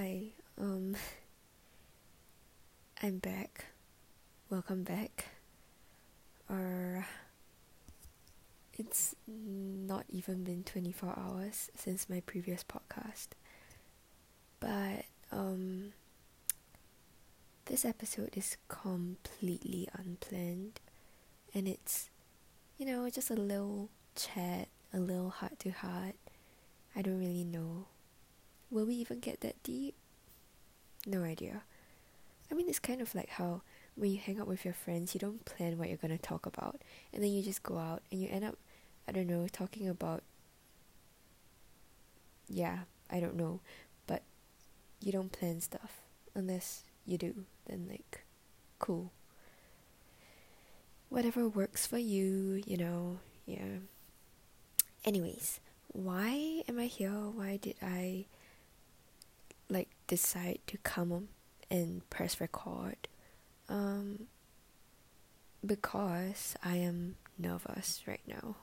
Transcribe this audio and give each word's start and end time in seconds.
Hi, 0.00 0.26
um, 0.60 0.94
I'm 3.02 3.18
back. 3.18 3.64
Welcome 4.48 4.84
back. 4.84 5.24
Uh, 6.48 7.02
it's 8.74 9.16
not 9.26 10.04
even 10.08 10.44
been 10.44 10.62
24 10.62 11.18
hours 11.18 11.68
since 11.74 12.08
my 12.08 12.20
previous 12.20 12.62
podcast. 12.62 13.30
But, 14.60 15.06
um, 15.32 15.94
this 17.64 17.84
episode 17.84 18.36
is 18.36 18.56
completely 18.68 19.88
unplanned 19.92 20.78
and 21.52 21.66
it's, 21.66 22.08
you 22.78 22.86
know, 22.86 23.10
just 23.10 23.32
a 23.32 23.34
little 23.34 23.88
chat, 24.14 24.68
a 24.94 25.00
little 25.00 25.30
heart 25.30 25.58
to 25.58 25.70
heart. 25.70 26.14
I 26.94 27.02
don't 27.02 27.18
really 27.18 27.42
know 27.42 27.86
Will 28.70 28.86
we 28.86 28.94
even 28.94 29.20
get 29.20 29.40
that 29.40 29.62
deep? 29.62 29.94
No 31.06 31.22
idea. 31.22 31.62
I 32.50 32.54
mean, 32.54 32.68
it's 32.68 32.78
kind 32.78 33.00
of 33.00 33.14
like 33.14 33.30
how 33.30 33.62
when 33.94 34.10
you 34.10 34.18
hang 34.18 34.38
out 34.38 34.46
with 34.46 34.64
your 34.64 34.74
friends, 34.74 35.14
you 35.14 35.20
don't 35.20 35.44
plan 35.44 35.78
what 35.78 35.88
you're 35.88 35.96
gonna 35.96 36.18
talk 36.18 36.46
about, 36.46 36.80
and 37.12 37.22
then 37.22 37.30
you 37.32 37.42
just 37.42 37.62
go 37.62 37.78
out 37.78 38.02
and 38.10 38.22
you 38.22 38.28
end 38.30 38.44
up, 38.44 38.56
I 39.06 39.12
don't 39.12 39.26
know, 39.26 39.46
talking 39.50 39.88
about. 39.88 40.22
Yeah, 42.48 42.80
I 43.10 43.20
don't 43.20 43.36
know, 43.36 43.60
but 44.06 44.22
you 45.00 45.12
don't 45.12 45.32
plan 45.32 45.60
stuff 45.60 46.02
unless 46.34 46.84
you 47.06 47.18
do. 47.18 47.44
Then 47.66 47.86
like, 47.88 48.24
cool. 48.78 49.12
Whatever 51.08 51.48
works 51.48 51.86
for 51.86 51.98
you, 51.98 52.62
you 52.66 52.76
know. 52.76 53.18
Yeah. 53.46 53.78
Anyways, 55.04 55.60
why 55.88 56.62
am 56.68 56.78
I 56.78 56.84
here? 56.86 57.10
Why 57.10 57.56
did 57.56 57.76
I? 57.82 58.26
Like 59.68 59.88
decide 60.06 60.60
to 60.66 60.76
come 60.78 61.28
and 61.70 62.08
press 62.10 62.40
record 62.40 63.08
um 63.68 64.26
because 65.64 66.54
I 66.64 66.76
am 66.76 67.16
nervous 67.38 68.02
right 68.06 68.22
now. 68.26 68.56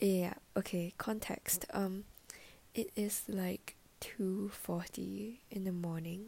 Yeah, 0.00 0.34
okay, 0.56 0.92
context. 0.98 1.64
Um 1.72 2.04
it 2.74 2.90
is 2.96 3.22
like 3.28 3.76
2:40 4.00 5.38
in 5.50 5.64
the 5.64 5.72
morning 5.72 6.26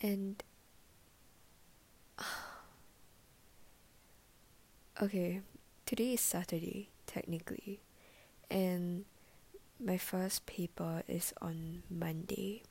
and 0.00 0.42
okay, 5.02 5.40
today 5.86 6.14
is 6.14 6.20
Saturday 6.20 6.88
technically 7.06 7.80
and 8.50 9.04
my 9.84 9.98
first 9.98 10.46
paper 10.46 11.02
is 11.08 11.32
on 11.40 11.82
Monday. 11.90 12.62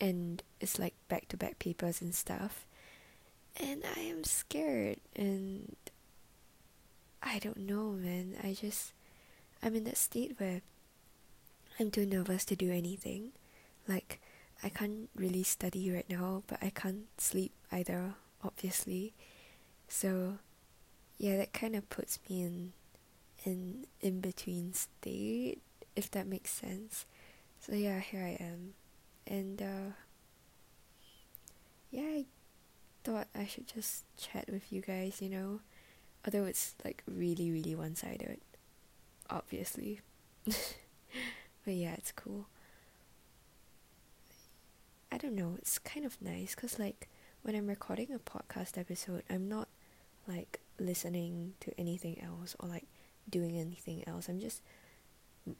And 0.00 0.42
it's 0.60 0.78
like 0.78 0.94
back 1.08 1.28
to 1.28 1.36
back 1.36 1.58
papers 1.58 2.00
and 2.00 2.14
stuff. 2.14 2.66
And 3.56 3.84
I 3.96 4.00
am 4.00 4.24
scared 4.24 4.98
and 5.14 5.76
I 7.22 7.38
don't 7.38 7.58
know, 7.58 7.92
man. 7.92 8.36
I 8.42 8.54
just 8.54 8.92
I'm 9.62 9.74
in 9.74 9.84
that 9.84 9.98
state 9.98 10.34
where 10.38 10.62
I'm 11.78 11.90
too 11.90 12.06
nervous 12.06 12.44
to 12.46 12.56
do 12.56 12.72
anything. 12.72 13.32
Like 13.86 14.20
I 14.62 14.68
can't 14.68 15.10
really 15.14 15.42
study 15.42 15.90
right 15.90 16.08
now, 16.08 16.42
but 16.46 16.58
I 16.62 16.70
can't 16.70 17.06
sleep 17.18 17.52
either, 17.70 18.14
obviously. 18.42 19.12
So 19.88 20.38
yeah, 21.18 21.36
that 21.36 21.52
kind 21.52 21.76
of 21.76 21.88
puts 21.90 22.18
me 22.28 22.42
in 22.42 22.72
in 23.44 23.86
in 24.00 24.20
between 24.20 24.72
state, 24.72 25.60
if 25.96 26.10
that 26.10 26.26
makes 26.26 26.50
sense. 26.50 27.06
So 27.60 27.74
yeah, 27.74 28.00
here 28.00 28.22
I 28.22 28.42
am, 28.42 28.74
and 29.26 29.60
uh, 29.60 29.92
yeah, 31.90 32.02
I 32.02 32.24
thought 33.04 33.28
I 33.34 33.46
should 33.46 33.66
just 33.66 34.04
chat 34.16 34.46
with 34.50 34.72
you 34.72 34.80
guys, 34.80 35.20
you 35.20 35.28
know, 35.28 35.60
although 36.24 36.44
it's 36.44 36.74
like 36.84 37.02
really 37.06 37.50
really 37.50 37.74
one 37.74 37.94
sided, 37.96 38.40
obviously. 39.28 40.00
but 40.44 40.54
yeah, 41.74 41.94
it's 41.94 42.12
cool. 42.12 42.46
I 45.12 45.18
don't 45.18 45.34
know, 45.34 45.54
it's 45.58 45.78
kind 45.78 46.06
of 46.06 46.20
nice 46.22 46.54
because 46.54 46.78
like 46.78 47.08
when 47.42 47.54
I'm 47.54 47.66
recording 47.66 48.08
a 48.12 48.18
podcast 48.18 48.78
episode, 48.78 49.22
I'm 49.28 49.48
not 49.48 49.68
like 50.28 50.60
listening 50.78 51.54
to 51.60 51.78
anything 51.78 52.20
else 52.22 52.54
or 52.58 52.68
like 52.68 52.86
doing 53.30 53.56
anything 53.58 54.04
else. 54.06 54.28
I'm 54.28 54.40
just, 54.40 54.62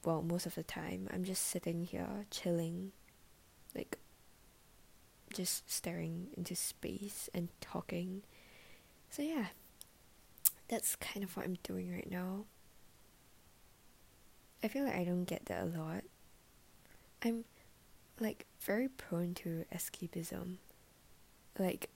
well, 0.05 0.23
most 0.23 0.47
of 0.47 0.55
the 0.55 0.63
time, 0.63 1.09
I'm 1.13 1.25
just 1.25 1.47
sitting 1.47 1.85
here 1.85 2.27
chilling, 2.31 2.93
like, 3.75 3.99
just 5.33 5.71
staring 5.71 6.29
into 6.37 6.57
space 6.57 7.29
and 7.33 7.49
talking. 7.61 8.23
So, 9.09 9.23
yeah, 9.23 9.47
that's 10.69 10.97
kind 10.97 11.25
of 11.25 11.37
what 11.37 11.47
I'm 11.47 11.59
doing 11.63 11.93
right 11.93 12.11
now. 12.11 12.45
I 14.63 14.69
feel 14.69 14.85
like 14.85 14.97
I 14.97 15.05
don't 15.05 15.25
get 15.25 15.47
that 15.47 15.63
a 15.63 15.67
lot. 15.67 16.05
I'm 17.23 17.45
like 18.19 18.47
very 18.61 18.89
prone 18.89 19.35
to 19.35 19.65
escapism. 19.75 20.57
Like, 21.59 21.91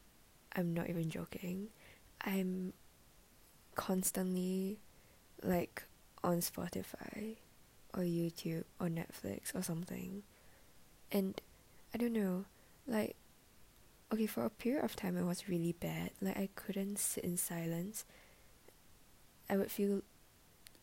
I'm 0.56 0.72
not 0.72 0.88
even 0.88 1.10
joking. 1.10 1.68
I'm 2.24 2.72
constantly 3.74 4.78
like 5.44 5.84
on 6.22 6.38
Spotify 6.38 7.36
or 7.92 8.00
YouTube 8.00 8.64
or 8.80 8.88
Netflix 8.88 9.54
or 9.54 9.62
something. 9.62 10.22
And 11.12 11.40
I 11.94 11.98
don't 11.98 12.12
know, 12.12 12.44
like 12.86 13.16
okay, 14.12 14.26
for 14.26 14.44
a 14.44 14.50
period 14.50 14.84
of 14.84 14.96
time 14.96 15.16
it 15.16 15.24
was 15.24 15.48
really 15.48 15.72
bad. 15.72 16.10
Like 16.20 16.36
I 16.36 16.48
couldn't 16.54 16.98
sit 16.98 17.24
in 17.24 17.36
silence. 17.36 18.04
I 19.48 19.56
would 19.56 19.70
feel 19.70 20.02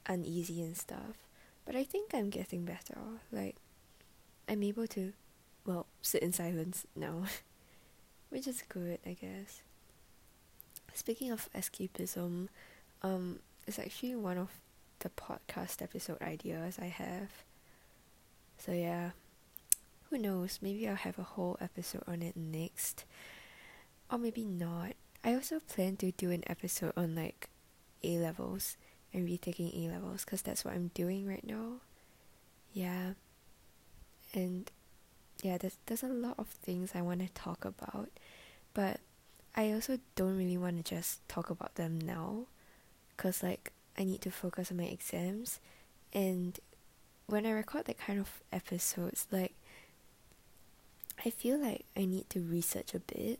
uneasy 0.05 0.61
and 0.61 0.77
stuff. 0.77 1.27
But 1.65 1.75
I 1.75 1.83
think 1.83 2.13
I'm 2.13 2.29
getting 2.29 2.65
better. 2.65 2.97
Like 3.31 3.55
I'm 4.47 4.63
able 4.63 4.87
to 4.87 5.13
well, 5.65 5.85
sit 6.01 6.23
in 6.23 6.33
silence 6.33 6.85
now. 6.95 7.23
Which 8.29 8.47
is 8.47 8.63
good, 8.67 8.99
I 9.05 9.13
guess. 9.13 9.61
Speaking 10.93 11.31
of 11.31 11.49
escapism, 11.53 12.47
um, 13.01 13.39
it's 13.67 13.79
actually 13.79 14.15
one 14.15 14.37
of 14.37 14.49
the 14.99 15.09
podcast 15.09 15.81
episode 15.81 16.21
ideas 16.21 16.77
I 16.79 16.85
have. 16.85 17.29
So 18.57 18.71
yeah, 18.71 19.11
who 20.09 20.17
knows? 20.17 20.59
Maybe 20.61 20.87
I'll 20.87 20.95
have 20.95 21.17
a 21.17 21.23
whole 21.23 21.57
episode 21.59 22.03
on 22.07 22.21
it 22.21 22.35
next, 22.35 23.05
or 24.11 24.17
maybe 24.17 24.45
not. 24.45 24.93
I 25.23 25.33
also 25.33 25.59
plan 25.59 25.97
to 25.97 26.11
do 26.11 26.31
an 26.31 26.43
episode 26.47 26.93
on 26.97 27.15
like 27.15 27.49
A 28.03 28.17
levels 28.17 28.77
and 29.13 29.25
retaking 29.25 29.71
A 29.73 29.91
levels 29.93 30.25
because 30.25 30.41
that's 30.41 30.65
what 30.65 30.73
I'm 30.73 30.91
doing 30.93 31.27
right 31.27 31.45
now. 31.45 31.77
Yeah, 32.73 33.13
and 34.33 34.69
yeah, 35.41 35.57
there's 35.57 35.77
there's 35.85 36.03
a 36.03 36.07
lot 36.07 36.35
of 36.37 36.47
things 36.47 36.91
I 36.93 37.01
want 37.01 37.21
to 37.21 37.29
talk 37.33 37.65
about, 37.65 38.09
but 38.73 38.99
I 39.55 39.71
also 39.71 39.99
don't 40.15 40.37
really 40.37 40.57
want 40.57 40.77
to 40.77 40.95
just 40.95 41.27
talk 41.27 41.49
about 41.49 41.75
them 41.75 41.99
now 41.99 42.45
because 43.21 43.43
like 43.43 43.71
I 43.99 44.03
need 44.03 44.21
to 44.21 44.31
focus 44.31 44.71
on 44.71 44.77
my 44.77 44.85
exams. 44.85 45.59
And 46.11 46.59
when 47.27 47.45
I 47.45 47.51
record 47.51 47.85
that 47.85 47.99
kind 47.99 48.19
of 48.19 48.41
episodes 48.51 49.27
like 49.31 49.53
I 51.23 51.29
feel 51.29 51.59
like 51.59 51.85
I 51.95 52.05
need 52.05 52.29
to 52.31 52.39
research 52.41 52.95
a 52.95 52.99
bit 52.99 53.39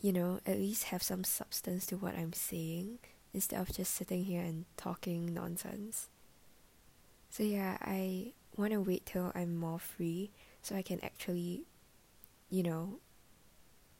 you 0.00 0.12
know 0.12 0.40
at 0.44 0.58
least 0.58 0.84
have 0.84 1.02
some 1.02 1.22
substance 1.22 1.86
to 1.86 1.96
what 1.96 2.16
I'm 2.16 2.32
saying 2.32 2.98
instead 3.32 3.60
of 3.60 3.72
just 3.72 3.94
sitting 3.94 4.24
here 4.24 4.42
and 4.42 4.64
talking 4.76 5.32
nonsense. 5.32 6.08
So 7.30 7.44
yeah 7.44 7.78
I 7.80 8.32
want 8.56 8.72
to 8.72 8.80
wait 8.80 9.06
till 9.06 9.30
I'm 9.32 9.56
more 9.56 9.78
free 9.78 10.30
so 10.60 10.74
I 10.74 10.82
can 10.82 10.98
actually 11.04 11.62
you 12.50 12.64
know 12.64 12.98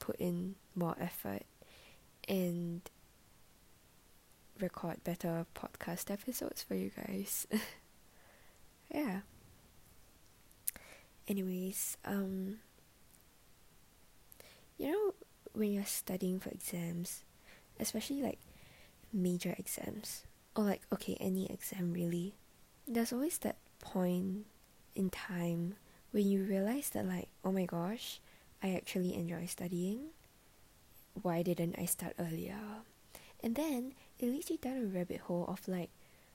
put 0.01 0.17
in 0.17 0.57
more 0.75 0.97
effort. 1.01 1.45
And 2.29 2.81
record 4.61 5.03
better 5.05 5.47
podcast 5.55 6.11
episodes 6.11 6.63
for 6.63 6.75
you 6.75 6.91
guys. 6.97 7.47
yeah. 8.95 9.21
Anyways, 11.27 11.97
um 12.05 12.59
you 14.77 14.91
know 14.91 15.15
when 15.53 15.73
you're 15.73 15.85
studying 15.85 16.41
for 16.41 16.51
exams, 16.51 17.25
especially 17.79 18.23
like 18.23 18.39
major 19.13 19.55
exams 19.59 20.25
or 20.57 20.65
like 20.65 20.83
okay, 20.93 21.17
any 21.21 21.47
exam 21.51 21.93
really, 21.93 22.35
there's 22.87 23.13
always 23.13 23.39
that 23.39 23.57
point 23.81 24.47
in 24.95 25.11
time 25.11 25.75
when 26.13 26.27
you 26.27 26.43
realize 26.45 26.91
that 26.91 27.07
like, 27.07 27.29
oh 27.45 27.53
my 27.53 27.65
gosh, 27.67 28.21
I 28.63 28.75
actually 28.75 29.15
enjoy 29.15 29.47
studying. 29.47 30.11
Why 31.23 31.43
didn't 31.43 31.77
I 31.79 31.85
start 31.85 32.15
earlier? 32.19 32.59
And 33.43 33.55
then 33.55 33.95
it 34.19 34.27
leads 34.27 34.51
you 34.51 34.59
down 34.59 34.77
a 34.79 34.87
rabbit 34.87 35.21
hole 35.21 35.45
of 35.49 35.67
like, 35.67 35.91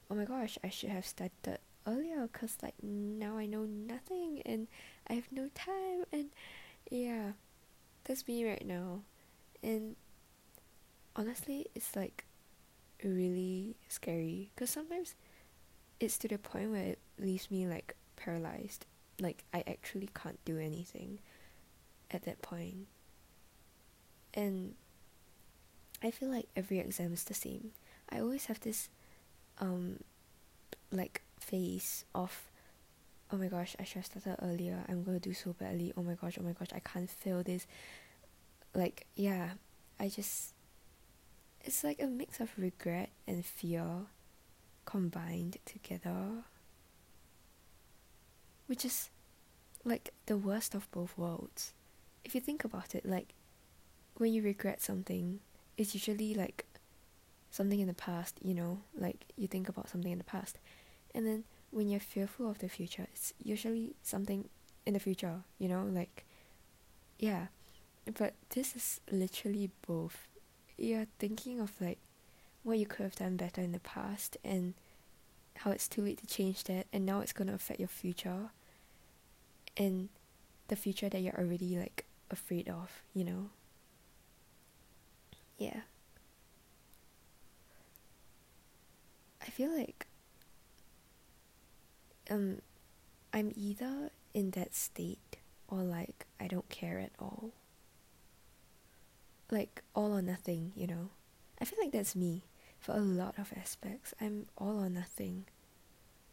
oh 0.09 0.15
my 0.15 0.25
gosh, 0.25 0.57
I 0.63 0.69
should 0.69 0.89
have 0.89 1.05
started 1.05 1.59
earlier 1.87 2.27
because 2.31 2.57
like 2.61 2.75
now 2.81 3.37
I 3.37 3.45
know 3.45 3.63
nothing 3.63 4.41
and 4.45 4.67
I 5.07 5.13
have 5.13 5.31
no 5.31 5.49
time 5.55 6.03
and 6.11 6.29
yeah 6.91 7.31
that's 8.03 8.27
me 8.27 8.47
right 8.47 8.65
now. 8.65 9.01
And 9.63 9.95
honestly 11.15 11.67
it's 11.73 11.95
like 11.95 12.25
really 13.03 13.75
scary 13.87 14.51
because 14.53 14.69
sometimes 14.69 15.15
it's 15.99 16.17
to 16.19 16.27
the 16.27 16.37
point 16.37 16.71
where 16.71 16.85
it 16.85 16.99
leaves 17.17 17.49
me 17.49 17.67
like 17.67 17.95
paralyzed. 18.15 18.85
Like 19.19 19.43
I 19.53 19.63
actually 19.67 20.09
can't 20.13 20.43
do 20.45 20.57
anything 20.57 21.19
at 22.11 22.23
that 22.23 22.41
point. 22.41 22.87
And 24.33 24.75
I 26.03 26.11
feel 26.11 26.29
like 26.29 26.47
every 26.55 26.79
exam 26.79 27.13
is 27.13 27.23
the 27.25 27.33
same. 27.33 27.71
I 28.09 28.19
always 28.19 28.45
have 28.45 28.59
this 28.61 28.89
um 29.59 29.99
like 30.91 31.21
phase 31.39 32.05
of 32.15 32.49
oh 33.31 33.37
my 33.37 33.47
gosh 33.47 33.75
I 33.79 33.83
should 33.83 33.97
have 33.97 34.05
started 34.05 34.37
earlier. 34.41 34.83
I'm 34.87 35.03
gonna 35.03 35.19
do 35.19 35.33
so 35.33 35.53
badly. 35.53 35.93
Oh 35.97 36.03
my 36.03 36.13
gosh 36.13 36.37
oh 36.39 36.43
my 36.43 36.53
gosh 36.53 36.69
I 36.73 36.79
can't 36.79 37.09
fail 37.09 37.43
this. 37.43 37.67
Like 38.73 39.07
yeah 39.15 39.51
I 39.99 40.07
just 40.09 40.53
it's 41.61 41.83
like 41.83 42.01
a 42.01 42.07
mix 42.07 42.39
of 42.39 42.51
regret 42.57 43.09
and 43.27 43.45
fear 43.45 43.85
combined 44.85 45.57
together 45.65 46.43
which 48.65 48.85
is 48.85 49.09
like 49.83 50.13
the 50.27 50.37
worst 50.37 50.73
of 50.73 50.89
both 50.91 51.17
worlds. 51.17 51.73
If 52.23 52.33
you 52.35 52.41
think 52.41 52.63
about 52.63 52.95
it 52.95 53.05
like 53.05 53.33
when 54.15 54.33
you 54.33 54.41
regret 54.41 54.81
something 54.81 55.39
it's 55.79 55.93
usually 55.93 56.33
like 56.33 56.65
something 57.51 57.79
in 57.79 57.87
the 57.87 57.93
past 57.93 58.37
you 58.43 58.53
know 58.53 58.79
like 58.95 59.25
you 59.35 59.47
think 59.47 59.67
about 59.67 59.89
something 59.89 60.11
in 60.11 60.17
the 60.17 60.23
past. 60.23 60.59
And 61.15 61.25
then 61.25 61.43
when 61.71 61.89
you're 61.89 61.99
fearful 61.99 62.49
of 62.49 62.59
the 62.59 62.69
future 62.69 63.07
it's 63.11 63.33
usually 63.43 63.95
something 64.03 64.49
in 64.85 64.93
the 64.93 64.99
future 64.99 65.41
you 65.57 65.67
know 65.67 65.83
like 65.83 66.25
yeah. 67.17 67.47
But 68.17 68.33
this 68.49 68.75
is 68.75 69.01
literally 69.11 69.69
both. 69.85 70.27
You're 70.77 71.07
thinking 71.19 71.59
of 71.59 71.71
like 71.79 71.99
what 72.63 72.77
you 72.79 72.85
could 72.85 73.03
have 73.03 73.15
done 73.15 73.37
better 73.37 73.61
in 73.61 73.71
the 73.71 73.79
past 73.79 74.37
and 74.43 74.73
how 75.57 75.71
it's 75.71 75.87
too 75.87 76.01
late 76.01 76.17
to 76.19 76.27
change 76.27 76.63
that 76.65 76.87
and 76.93 77.05
now 77.05 77.19
it's 77.19 77.33
going 77.33 77.47
to 77.47 77.53
affect 77.53 77.79
your 77.79 77.89
future 77.89 78.49
and 79.75 80.09
the 80.69 80.75
future 80.75 81.09
that 81.09 81.19
you're 81.19 81.37
already 81.37 81.77
like 81.77 82.05
afraid 82.31 82.69
of 82.69 83.03
you 83.13 83.23
know 83.23 83.49
yeah 85.59 85.81
I 89.41 89.49
feel 89.51 89.75
like 89.75 90.07
um 92.29 92.61
I'm 93.33 93.51
either 93.55 94.11
in 94.33 94.51
that 94.51 94.73
state 94.75 95.37
or 95.67 95.81
like 95.83 96.25
I 96.39 96.47
don't 96.47 96.69
care 96.69 96.99
at 96.99 97.11
all. 97.19 97.51
Like 99.51 99.81
all 99.95 100.13
or 100.13 100.21
nothing, 100.21 100.71
you 100.75 100.87
know. 100.87 101.09
I 101.61 101.65
feel 101.65 101.79
like 101.81 101.91
that's 101.91 102.15
me 102.15 102.43
for 102.79 102.93
a 102.93 102.99
lot 102.99 103.37
of 103.37 103.53
aspects. 103.55 104.13
I'm 104.21 104.47
all 104.57 104.79
or 104.83 104.89
nothing. 104.89 105.45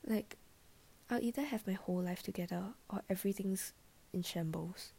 Like 0.06 0.36
I'll 1.10 1.22
either 1.22 1.42
have 1.42 1.66
my 1.66 1.74
whole 1.74 2.02
life 2.02 2.22
together 2.22 2.74
or 2.88 3.02
everything's 3.10 3.72
in 4.12 4.22
shambles. 4.22 4.92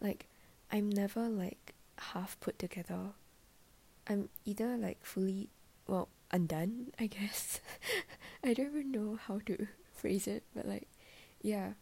Like 0.00 0.26
I'm 0.72 0.88
never 0.90 1.28
like 1.28 1.74
half 1.98 2.38
put 2.40 2.58
together. 2.58 3.12
I'm 4.08 4.28
either 4.44 4.76
like 4.76 5.04
fully 5.04 5.48
well 5.86 6.08
undone, 6.30 6.92
I 6.98 7.06
guess. 7.06 7.60
I 8.44 8.54
don't 8.54 8.66
even 8.66 8.92
know 8.92 9.18
how 9.26 9.40
to 9.46 9.66
phrase 9.94 10.26
it, 10.26 10.42
but 10.54 10.66
like, 10.66 10.88
yeah. 11.42 11.72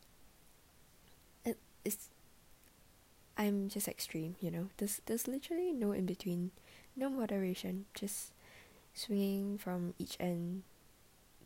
It, 1.45 1.59
it's. 1.85 2.11
I'm 3.37 3.69
just 3.69 3.89
extreme, 3.89 4.37
you 4.41 4.51
know. 4.51 4.69
There's 4.77 5.01
there's 5.07 5.27
literally 5.27 5.73
no 5.73 5.93
in 5.93 6.07
between, 6.07 6.51
no 6.97 7.09
moderation. 7.09 7.87
Just 7.95 8.33
swinging 8.95 9.59
from 9.59 9.95
each 9.99 10.17
end 10.21 10.63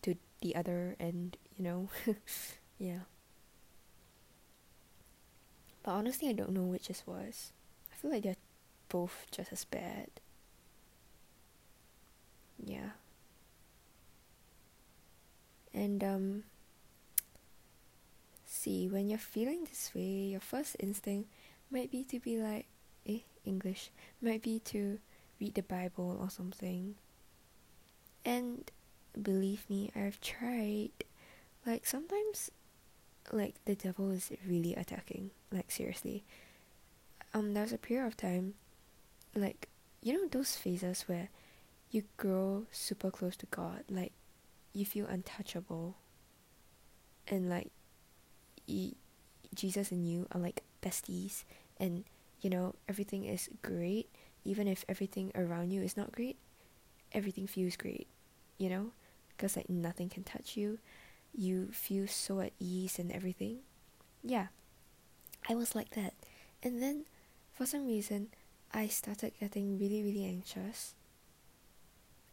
to 0.02 0.17
the 0.40 0.55
other 0.56 0.96
end, 0.99 1.37
you 1.56 1.64
know. 1.64 1.88
yeah. 2.79 3.00
But 5.82 5.93
honestly, 5.93 6.29
I 6.29 6.32
don't 6.32 6.50
know 6.52 6.64
which 6.64 6.90
is 6.90 7.05
worse. 7.06 7.52
I 7.93 7.96
feel 7.96 8.11
like 8.11 8.25
they're 8.25 8.37
both 8.88 9.26
just 9.31 9.52
as 9.52 9.64
bad. 9.64 10.08
Yeah. 12.64 12.91
And 15.75 16.03
um 16.03 16.44
see 18.44 18.88
when 18.88 19.08
you're 19.08 19.19
feeling 19.19 19.64
this 19.64 19.91
way, 19.94 20.31
your 20.32 20.41
first 20.41 20.76
instinct 20.81 21.29
might 21.70 21.91
be 21.91 22.05
to 22.05 22.19
be 22.20 22.38
like 22.38 22.67
eh 23.06 23.20
English, 23.44 23.91
might 24.23 24.43
be 24.43 24.58
to 24.61 24.99
read 25.41 25.55
the 25.55 25.62
Bible 25.62 26.17
or 26.20 26.31
something. 26.31 26.94
And 28.25 28.70
believe 29.20 29.69
me, 29.69 29.91
I've 29.94 30.20
tried. 30.20 30.91
Like 31.67 31.87
sometimes 31.87 32.50
like 33.32 33.56
the 33.64 33.75
devil 33.75 34.11
is 34.11 34.31
really 34.47 34.75
attacking. 34.75 35.31
Like 35.53 35.70
seriously. 35.70 36.25
Um 37.35 37.55
there's 37.55 37.73
a 37.73 37.79
period 37.79 38.06
of 38.06 38.17
time 38.17 38.55
like 39.35 39.69
you 40.03 40.12
know 40.14 40.29
those 40.29 40.56
phases 40.56 41.03
where 41.03 41.29
you 41.90 42.04
grow 42.16 42.66
super 42.70 43.10
close 43.10 43.36
to 43.36 43.46
God. 43.46 43.84
Like 43.90 44.12
you 44.72 44.84
feel 44.84 45.06
untouchable. 45.06 45.96
And 47.28 47.48
like 47.48 47.70
you, 48.66 48.92
Jesus 49.54 49.90
and 49.90 50.08
you 50.08 50.26
are 50.32 50.40
like 50.40 50.62
besties. 50.82 51.44
And 51.78 52.04
you 52.40 52.50
know 52.50 52.74
everything 52.88 53.24
is 53.24 53.48
great. 53.62 54.08
Even 54.44 54.68
if 54.68 54.84
everything 54.88 55.32
around 55.34 55.72
you 55.72 55.82
is 55.82 55.96
not 55.96 56.12
great 56.12 56.36
everything 57.12 57.46
feels 57.46 57.76
great 57.76 58.08
you 58.58 58.68
know? 58.68 58.90
Because 59.28 59.56
like 59.56 59.68
nothing 59.68 60.08
can 60.08 60.24
touch 60.24 60.56
you. 60.56 60.78
You 61.34 61.68
feel 61.72 62.06
so 62.06 62.40
at 62.40 62.52
ease 62.58 62.98
and 62.98 63.12
everything. 63.12 63.58
Yeah. 64.22 64.46
I 65.48 65.54
was 65.54 65.74
like 65.74 65.90
that. 65.90 66.14
And 66.62 66.82
then 66.82 67.04
for 67.52 67.64
some 67.66 67.86
reason 67.86 68.28
i 68.74 68.86
started 68.86 69.32
getting 69.40 69.78
really 69.78 70.02
really 70.02 70.24
anxious 70.26 70.92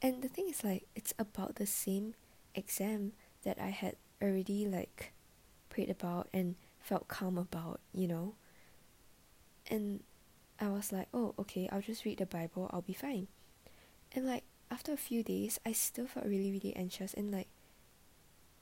and 0.03 0.21
the 0.21 0.27
thing 0.27 0.49
is 0.49 0.63
like 0.63 0.85
it's 0.95 1.13
about 1.17 1.55
the 1.55 1.65
same 1.65 2.13
exam 2.53 3.13
that 3.43 3.57
I 3.59 3.69
had 3.69 3.95
already 4.21 4.65
like 4.67 5.13
prayed 5.69 5.89
about 5.89 6.27
and 6.33 6.55
felt 6.79 7.07
calm 7.07 7.37
about, 7.37 7.79
you 7.93 8.07
know. 8.07 8.35
And 9.69 10.03
I 10.59 10.67
was 10.67 10.91
like, 10.91 11.07
oh, 11.13 11.33
okay, 11.39 11.69
I'll 11.71 11.81
just 11.81 12.03
read 12.03 12.17
the 12.19 12.25
Bible, 12.25 12.69
I'll 12.73 12.81
be 12.81 12.93
fine. 12.93 13.27
And 14.13 14.27
like 14.27 14.43
after 14.69 14.91
a 14.91 14.97
few 14.97 15.23
days, 15.23 15.59
I 15.65 15.71
still 15.71 16.05
felt 16.05 16.25
really, 16.25 16.51
really 16.51 16.75
anxious 16.75 17.13
and 17.13 17.31
like 17.31 17.47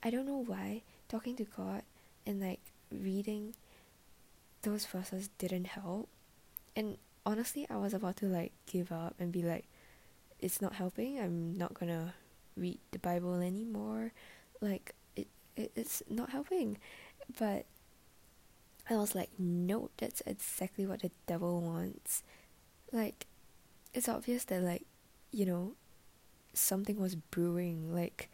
I 0.04 0.12
don't 0.12 0.28
know 0.28 0.44
why 0.46 0.84
talking 1.10 1.36
to 1.38 1.44
God 1.44 1.82
and 2.26 2.40
like 2.40 2.62
reading 2.92 3.56
those 4.62 4.86
verses 4.86 5.30
didn't 5.40 5.68
help. 5.68 6.08
And 6.76 6.98
honestly, 7.26 7.66
I 7.70 7.78
was 7.78 7.94
about 7.94 8.18
to 8.18 8.26
like 8.28 8.52
give 8.68 8.92
up 8.92 9.16
and 9.20 9.32
be 9.32 9.42
like, 9.42 9.66
it's 10.42 10.62
not 10.62 10.74
helping. 10.74 11.20
I'm 11.20 11.58
not 11.58 11.74
gonna 11.74 12.14
read 12.58 12.80
the 12.92 13.00
Bible 13.00 13.36
anymore. 13.36 14.14
Like 14.60 14.94
it, 15.16 15.28
it 15.56 15.72
it's 15.76 16.04
not 16.10 16.32
helping. 16.32 16.78
But 17.40 17.66
I 18.90 18.96
was 18.96 19.16
like, 19.16 19.30
no, 19.38 19.90
that's 19.98 20.22
exactly 20.26 20.86
what 20.86 21.02
the 21.02 21.12
devil 21.28 21.62
wants. 21.62 22.24
Like, 22.92 23.26
it's 23.94 24.10
obvious 24.10 24.44
that 24.46 24.62
like, 24.62 24.86
you 25.32 25.46
know, 25.46 25.74
something 26.54 27.00
was 27.00 27.16
brewing. 27.16 27.94
Like, 27.94 28.30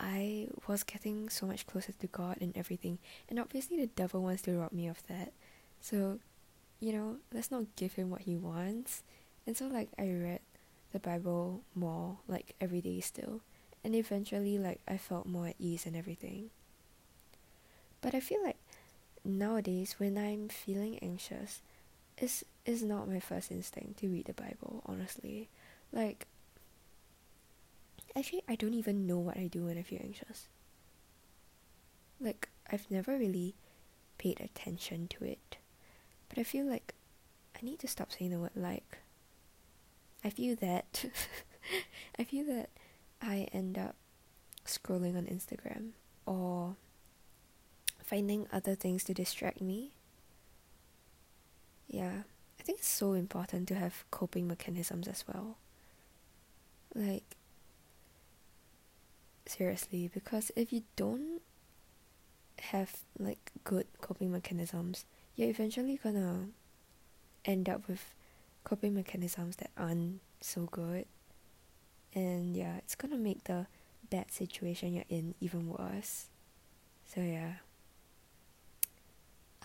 I 0.00 0.48
was 0.66 0.82
getting 0.82 1.28
so 1.28 1.46
much 1.46 1.66
closer 1.66 1.92
to 1.92 2.06
God 2.08 2.38
and 2.40 2.56
everything, 2.56 2.98
and 3.28 3.38
obviously 3.38 3.76
the 3.76 3.86
devil 3.86 4.22
wants 4.22 4.42
to 4.42 4.58
rob 4.58 4.72
me 4.72 4.88
of 4.88 5.06
that. 5.06 5.32
So, 5.80 6.18
you 6.80 6.92
know, 6.92 7.18
let's 7.32 7.50
not 7.50 7.76
give 7.76 7.92
him 7.94 8.10
what 8.10 8.22
he 8.22 8.36
wants. 8.36 9.02
And 9.46 9.56
so 9.56 9.66
like 9.66 9.90
I 9.98 10.08
read 10.10 10.40
the 10.94 11.00
Bible 11.00 11.60
more 11.74 12.18
like 12.28 12.54
every 12.60 12.80
day 12.80 13.00
still. 13.00 13.40
And 13.82 13.94
eventually 13.94 14.56
like 14.56 14.80
I 14.88 14.96
felt 14.96 15.26
more 15.26 15.48
at 15.48 15.56
ease 15.58 15.84
and 15.84 15.94
everything. 15.94 16.50
But 18.00 18.14
I 18.14 18.20
feel 18.20 18.42
like 18.42 18.56
nowadays 19.24 19.96
when 19.98 20.16
I'm 20.16 20.48
feeling 20.48 20.98
anxious, 21.02 21.60
it's 22.16 22.44
is 22.64 22.82
not 22.82 23.08
my 23.08 23.20
first 23.20 23.50
instinct 23.50 23.98
to 23.98 24.08
read 24.08 24.24
the 24.26 24.32
Bible, 24.32 24.82
honestly. 24.86 25.48
Like 25.92 26.26
actually 28.16 28.44
I 28.48 28.54
don't 28.54 28.74
even 28.74 29.06
know 29.06 29.18
what 29.18 29.36
I 29.36 29.48
do 29.48 29.64
when 29.64 29.76
I 29.76 29.82
feel 29.82 30.00
anxious. 30.02 30.46
Like 32.20 32.48
I've 32.70 32.88
never 32.88 33.18
really 33.18 33.56
paid 34.16 34.40
attention 34.40 35.08
to 35.08 35.24
it. 35.24 35.56
But 36.28 36.38
I 36.38 36.44
feel 36.44 36.66
like 36.66 36.94
I 37.60 37.64
need 37.66 37.80
to 37.80 37.88
stop 37.88 38.12
saying 38.12 38.30
the 38.30 38.38
word 38.38 38.52
like 38.54 38.98
I 40.24 40.30
feel 40.30 40.56
that 40.56 41.04
I 42.18 42.24
feel 42.24 42.46
that 42.46 42.70
I 43.20 43.48
end 43.52 43.78
up 43.78 43.94
scrolling 44.64 45.16
on 45.16 45.26
Instagram 45.26 45.90
or 46.26 46.76
finding 48.02 48.46
other 48.52 48.74
things 48.74 49.04
to 49.04 49.14
distract 49.14 49.60
me. 49.60 49.90
Yeah, 51.88 52.22
I 52.58 52.62
think 52.62 52.78
it's 52.78 52.88
so 52.88 53.12
important 53.12 53.68
to 53.68 53.74
have 53.74 54.04
coping 54.10 54.48
mechanisms 54.48 55.06
as 55.06 55.24
well. 55.28 55.58
Like, 56.94 57.36
seriously, 59.46 60.10
because 60.12 60.50
if 60.56 60.72
you 60.72 60.82
don't 60.96 61.40
have 62.60 62.96
like 63.18 63.52
good 63.64 63.86
coping 64.00 64.32
mechanisms, 64.32 65.04
you're 65.36 65.50
eventually 65.50 65.98
gonna 66.02 66.48
end 67.44 67.68
up 67.68 67.86
with 67.88 68.14
coping 68.64 68.94
mechanisms 68.94 69.56
that 69.56 69.70
aren't 69.76 70.20
so 70.40 70.62
good. 70.70 71.06
And 72.14 72.56
yeah, 72.56 72.76
it's 72.78 72.94
gonna 72.94 73.16
make 73.16 73.44
the 73.44 73.66
bad 74.10 74.30
situation 74.30 74.94
you're 74.94 75.04
in 75.08 75.34
even 75.40 75.68
worse. 75.68 76.28
So 77.06 77.20
yeah. 77.20 77.54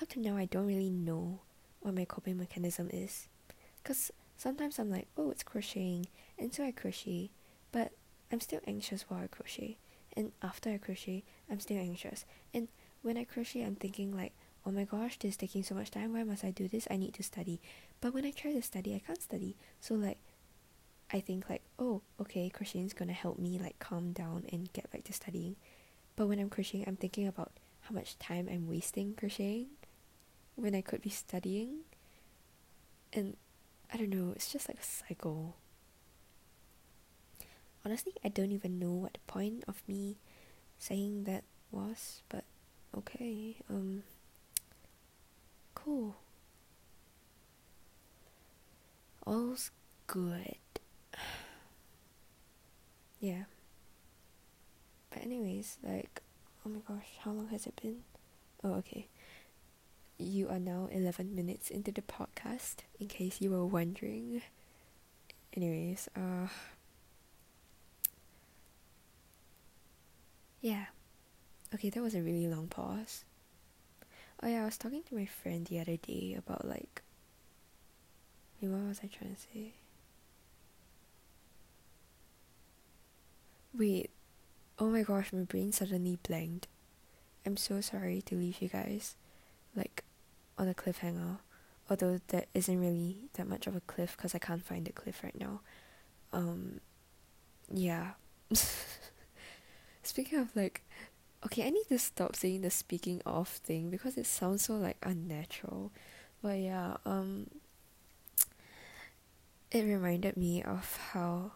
Up 0.01 0.07
to 0.09 0.19
now, 0.19 0.37
I 0.37 0.45
don't 0.45 0.67
really 0.67 0.89
know 0.89 1.39
what 1.81 1.95
my 1.95 2.05
coping 2.05 2.37
mechanism 2.37 2.89
is. 2.91 3.27
Because 3.81 4.11
sometimes 4.37 4.79
I'm 4.79 4.89
like, 4.89 5.07
oh, 5.17 5.31
it's 5.31 5.43
crocheting, 5.43 6.07
and 6.37 6.53
so 6.53 6.63
I 6.63 6.71
crochet, 6.71 7.29
but 7.71 7.91
I'm 8.31 8.39
still 8.39 8.61
anxious 8.65 9.05
while 9.07 9.23
I 9.23 9.27
crochet. 9.27 9.77
And 10.15 10.31
after 10.41 10.69
I 10.69 10.77
crochet, 10.77 11.23
I'm 11.49 11.59
still 11.59 11.77
anxious. 11.77 12.25
And 12.53 12.67
when 13.01 13.17
I 13.17 13.23
crochet, 13.23 13.63
I'm 13.63 13.75
thinking 13.75 14.15
like, 14.15 14.33
oh 14.69 14.71
my 14.71 14.83
gosh, 14.83 15.17
this 15.17 15.31
is 15.31 15.37
taking 15.37 15.63
so 15.63 15.73
much 15.73 15.89
time. 15.89 16.13
Why 16.13 16.23
must 16.23 16.45
I 16.45 16.51
do 16.51 16.67
this? 16.67 16.87
I 16.91 16.97
need 16.97 17.15
to 17.15 17.23
study. 17.23 17.59
But 18.01 18.13
when 18.13 18.23
I 18.23 18.29
try 18.29 18.53
to 18.53 18.61
study, 18.61 18.93
I 18.93 18.99
can't 18.99 19.19
study. 19.19 19.55
So 19.81 19.95
like, 19.95 20.19
I 21.11 21.21
think 21.21 21.49
like, 21.49 21.63
oh, 21.79 22.03
okay, 22.21 22.49
crocheting 22.49 22.85
is 22.85 22.93
gonna 22.93 23.13
help 23.13 23.39
me 23.39 23.57
like 23.57 23.79
calm 23.79 24.11
down 24.11 24.45
and 24.53 24.71
get 24.71 24.91
back 24.91 25.05
to 25.05 25.13
studying. 25.13 25.55
But 26.15 26.27
when 26.27 26.37
I'm 26.37 26.51
crocheting, 26.51 26.87
I'm 26.87 26.97
thinking 26.97 27.27
about 27.27 27.51
how 27.81 27.95
much 27.95 28.19
time 28.19 28.47
I'm 28.47 28.67
wasting 28.67 29.15
crocheting 29.15 29.69
when 30.55 30.75
I 30.75 30.81
could 30.81 31.01
be 31.01 31.09
studying. 31.09 31.79
And 33.11 33.37
I 33.91 33.97
don't 33.97 34.11
know, 34.11 34.33
it's 34.35 34.53
just 34.53 34.69
like 34.69 34.77
a 34.79 34.83
cycle. 34.83 35.55
Honestly, 37.83 38.13
I 38.23 38.29
don't 38.29 38.51
even 38.51 38.77
know 38.77 38.91
what 38.91 39.13
the 39.13 39.19
point 39.25 39.63
of 39.67 39.81
me 39.87 40.17
saying 40.77 41.23
that 41.23 41.43
was, 41.71 42.21
but 42.29 42.43
okay. 42.95 43.55
Um 43.67 44.03
cool. 45.83 46.15
All's 49.25 49.71
good. 50.07 50.57
yeah. 53.19 53.43
But 55.09 55.23
anyways, 55.23 55.77
like 55.83 56.21
oh 56.65 56.69
my 56.69 56.79
gosh, 56.87 57.17
how 57.23 57.31
long 57.31 57.47
has 57.49 57.65
it 57.67 57.79
been? 57.81 57.97
Oh 58.63 58.73
okay. 58.75 59.07
You 60.17 60.49
are 60.49 60.59
now 60.59 60.89
11 60.91 61.33
minutes 61.33 61.69
into 61.69 61.91
the 61.93 62.01
podcast, 62.01 62.77
in 62.99 63.07
case 63.07 63.39
you 63.39 63.51
were 63.51 63.65
wondering. 63.65 64.41
Anyways, 65.55 66.09
uh. 66.15 66.47
Yeah. 70.61 70.87
Okay, 71.73 71.89
that 71.89 72.03
was 72.03 72.15
a 72.15 72.21
really 72.21 72.47
long 72.47 72.67
pause. 72.67 73.23
Oh 74.41 74.47
yeah, 74.47 74.61
I 74.61 74.65
was 74.65 74.77
talking 74.77 75.03
to 75.03 75.15
my 75.15 75.25
friend 75.25 75.65
the 75.65 75.79
other 75.79 75.97
day 75.97 76.35
about 76.37 76.67
like. 76.67 77.01
What 78.61 78.87
was 78.87 79.01
I 79.03 79.07
trying 79.07 79.35
to 79.35 79.41
say? 79.41 79.73
Wait. 83.77 84.09
Oh 84.77 84.89
my 84.89 85.03
gosh, 85.03 85.31
my 85.33 85.43
brain 85.43 85.71
suddenly 85.71 86.17
blanked. 86.27 86.67
I'm 87.45 87.57
so 87.57 87.81
sorry 87.81 88.21
to 88.23 88.35
leave 88.35 88.61
you 88.61 88.67
guys, 88.67 89.15
like, 89.75 90.03
on 90.57 90.67
a 90.67 90.73
cliffhanger. 90.73 91.39
Although 91.89 92.19
that 92.27 92.47
isn't 92.53 92.79
really 92.79 93.29
that 93.33 93.47
much 93.47 93.65
of 93.65 93.75
a 93.75 93.81
cliff 93.81 94.15
because 94.15 94.35
I 94.35 94.39
can't 94.39 94.63
find 94.63 94.87
a 94.87 94.91
cliff 94.91 95.23
right 95.23 95.37
now. 95.39 95.61
Um, 96.31 96.81
yeah. 97.73 98.11
Speaking 100.03 100.39
of 100.39 100.55
like 100.55 100.83
okay, 101.45 101.65
I 101.65 101.69
need 101.69 101.87
to 101.89 101.99
stop 101.99 102.35
saying 102.35 102.61
the 102.61 102.69
speaking 102.69 103.21
of 103.25 103.47
thing 103.47 103.89
because 103.89 104.17
it 104.17 104.25
sounds 104.25 104.63
so 104.63 104.75
like 104.75 104.97
unnatural. 105.03 105.91
But 106.41 106.59
yeah, 106.59 106.97
um 107.05 107.47
it 109.71 109.83
reminded 109.83 110.35
me 110.35 110.63
of 110.63 110.97
how 111.13 111.51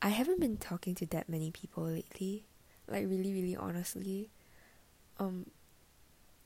I 0.00 0.08
haven't 0.08 0.40
been 0.40 0.56
talking 0.56 0.94
to 0.96 1.06
that 1.06 1.28
many 1.28 1.50
people 1.50 1.84
lately. 1.84 2.44
Like 2.88 3.06
really, 3.08 3.32
really 3.32 3.56
honestly. 3.56 4.30
Um 5.18 5.46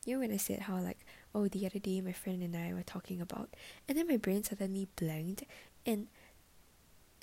you 0.04 0.14
know 0.14 0.20
when 0.20 0.32
I 0.32 0.36
said 0.36 0.60
how 0.60 0.78
like, 0.78 1.04
oh 1.34 1.48
the 1.48 1.66
other 1.66 1.78
day 1.78 2.00
my 2.00 2.12
friend 2.12 2.42
and 2.42 2.56
I 2.56 2.72
were 2.74 2.82
talking 2.82 3.20
about 3.20 3.50
and 3.88 3.98
then 3.98 4.06
my 4.06 4.16
brain 4.16 4.44
suddenly 4.44 4.88
blanked 4.96 5.44
and 5.84 6.06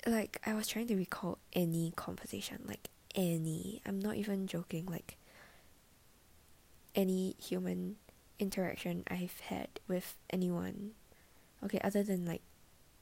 like 0.06 0.40
I 0.44 0.52
was 0.54 0.66
trying 0.68 0.86
to 0.88 0.96
recall 0.96 1.38
any 1.52 1.92
conversation, 1.96 2.58
like 2.66 2.90
any, 3.14 3.80
I'm 3.86 3.98
not 3.98 4.16
even 4.16 4.46
joking, 4.46 4.86
like 4.86 5.16
any 6.94 7.34
human 7.38 7.96
interaction 8.38 9.04
I've 9.08 9.40
had 9.40 9.68
with 9.88 10.16
anyone. 10.30 10.92
Okay, 11.64 11.80
other 11.82 12.02
than 12.02 12.24
like 12.26 12.42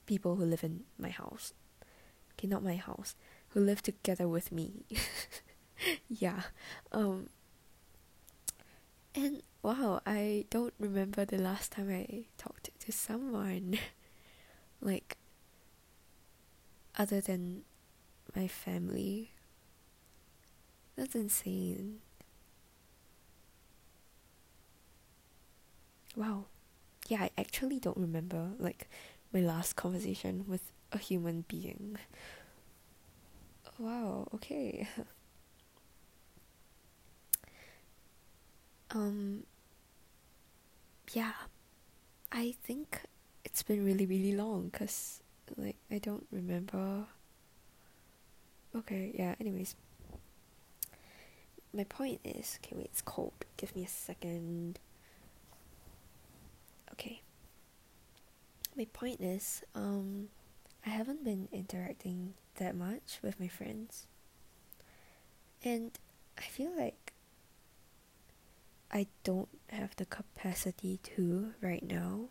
people 0.07 0.37
who 0.37 0.45
live 0.45 0.65
in 0.65 0.85
my 0.99 1.11
house. 1.11 1.53
Okay, 2.33 2.49
not 2.49 2.63
my 2.63 2.77
house. 2.77 3.15
Who 3.51 3.61
live 3.61 3.83
together 3.83 4.29
with 4.29 4.53
me. 4.53 4.85
yeah. 6.09 6.43
Um 6.93 7.29
and 9.15 9.43
wow, 9.63 10.01
I 10.07 10.47
don't 10.51 10.73
remember 10.79 11.25
the 11.25 11.39
last 11.39 11.73
time 11.73 11.91
I 11.91 12.25
talked 12.39 12.71
to 12.81 12.93
someone. 12.93 13.79
like 14.81 15.17
other 16.99 17.21
than 17.21 17.63
my 18.35 18.47
family 18.49 19.32
that's 20.97 21.15
insane. 21.15 22.01
Wow. 26.17 26.47
Yeah, 27.09 27.23
I 27.25 27.31
actually 27.39 27.81
don't 27.81 27.97
remember 27.99 28.53
like 28.59 28.89
my 29.33 29.41
last 29.41 29.77
conversation 29.77 30.45
with 30.49 30.73
a 30.93 30.99
human 30.99 31.45
being. 31.49 31.99
Wow, 33.79 34.29
okay. 34.35 34.87
um 38.95 39.45
yeah. 41.13 41.33
I 42.33 42.55
think 42.65 43.03
it's 43.45 43.63
been 43.63 43.85
really 43.85 44.07
really 44.07 44.33
long 44.35 44.71
cuz 44.71 45.23
like 45.57 45.77
I 45.91 45.99
don't 45.99 46.27
remember. 46.33 47.07
Okay, 48.75 49.13
yeah, 49.17 49.35
anyways 49.41 49.75
my 51.75 51.85
point 51.85 52.21
is 52.25 52.59
okay 52.63 52.77
wait 52.77 52.87
it's 52.87 53.01
cold. 53.03 53.33
Give 53.57 53.75
me 53.75 53.85
a 53.85 53.89
second. 53.89 54.79
Okay. 56.93 57.23
My 58.77 58.87
point 58.93 59.21
is 59.21 59.63
um 59.75 60.29
I 60.85 60.91
haven't 60.91 61.25
been 61.25 61.49
interacting 61.53 62.35
that 62.57 62.75
much 62.77 63.19
with 63.23 63.39
my 63.41 63.49
friends. 63.49 64.07
And 65.65 65.93
I 66.37 66.43
feel 66.43 66.73
like 66.77 67.13
I 68.91 69.07
don't 69.25 69.49
have 69.71 69.97
the 69.97 70.05
capacity 70.05 70.99
to 71.17 71.55
right 71.63 71.83
now. 71.83 72.29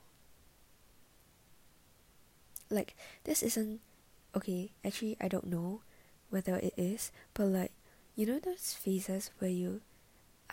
Like 2.69 2.95
this 3.23 3.41
isn't 3.43 3.81
okay 4.35 4.71
actually 4.85 5.17
I 5.19 5.27
don't 5.27 5.47
know 5.47 5.81
whether 6.29 6.55
it 6.55 6.73
is 6.77 7.11
but 7.33 7.47
like 7.47 7.71
you 8.15 8.25
know 8.25 8.39
those 8.39 8.73
phases 8.73 9.31
where 9.39 9.51
you 9.51 9.81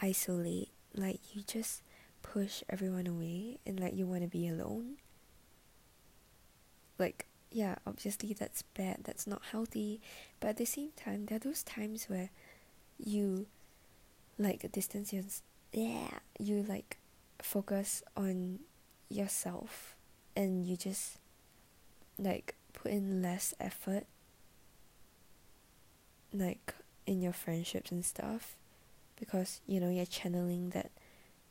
isolate, 0.00 0.70
like 0.94 1.20
you 1.34 1.42
just 1.46 1.82
push 2.22 2.62
everyone 2.68 3.06
away 3.06 3.58
and 3.66 3.80
like 3.80 3.94
you 3.94 4.06
want 4.06 4.22
to 4.22 4.28
be 4.28 4.48
alone? 4.48 4.96
Like, 6.98 7.26
yeah, 7.50 7.76
obviously 7.86 8.32
that's 8.32 8.62
bad, 8.62 8.98
that's 9.04 9.26
not 9.26 9.42
healthy, 9.52 10.00
but 10.40 10.48
at 10.48 10.56
the 10.56 10.64
same 10.64 10.90
time, 10.96 11.26
there 11.26 11.36
are 11.36 11.40
those 11.40 11.62
times 11.62 12.04
where 12.06 12.30
you 12.98 13.46
like 14.38 14.70
distance 14.72 15.12
your 15.12 15.24
yeah, 15.72 16.08
you 16.38 16.64
like 16.66 16.96
focus 17.40 18.02
on 18.16 18.60
yourself 19.08 19.96
and 20.36 20.66
you 20.66 20.76
just 20.76 21.18
like 22.18 22.54
put 22.72 22.90
in 22.90 23.22
less 23.22 23.54
effort 23.60 24.04
like 26.32 26.74
in 27.08 27.20
your 27.20 27.32
friendships 27.32 27.90
and 27.90 28.04
stuff 28.04 28.56
because 29.18 29.60
you 29.66 29.80
know 29.80 29.90
you're 29.90 30.06
channeling 30.06 30.70
that 30.70 30.90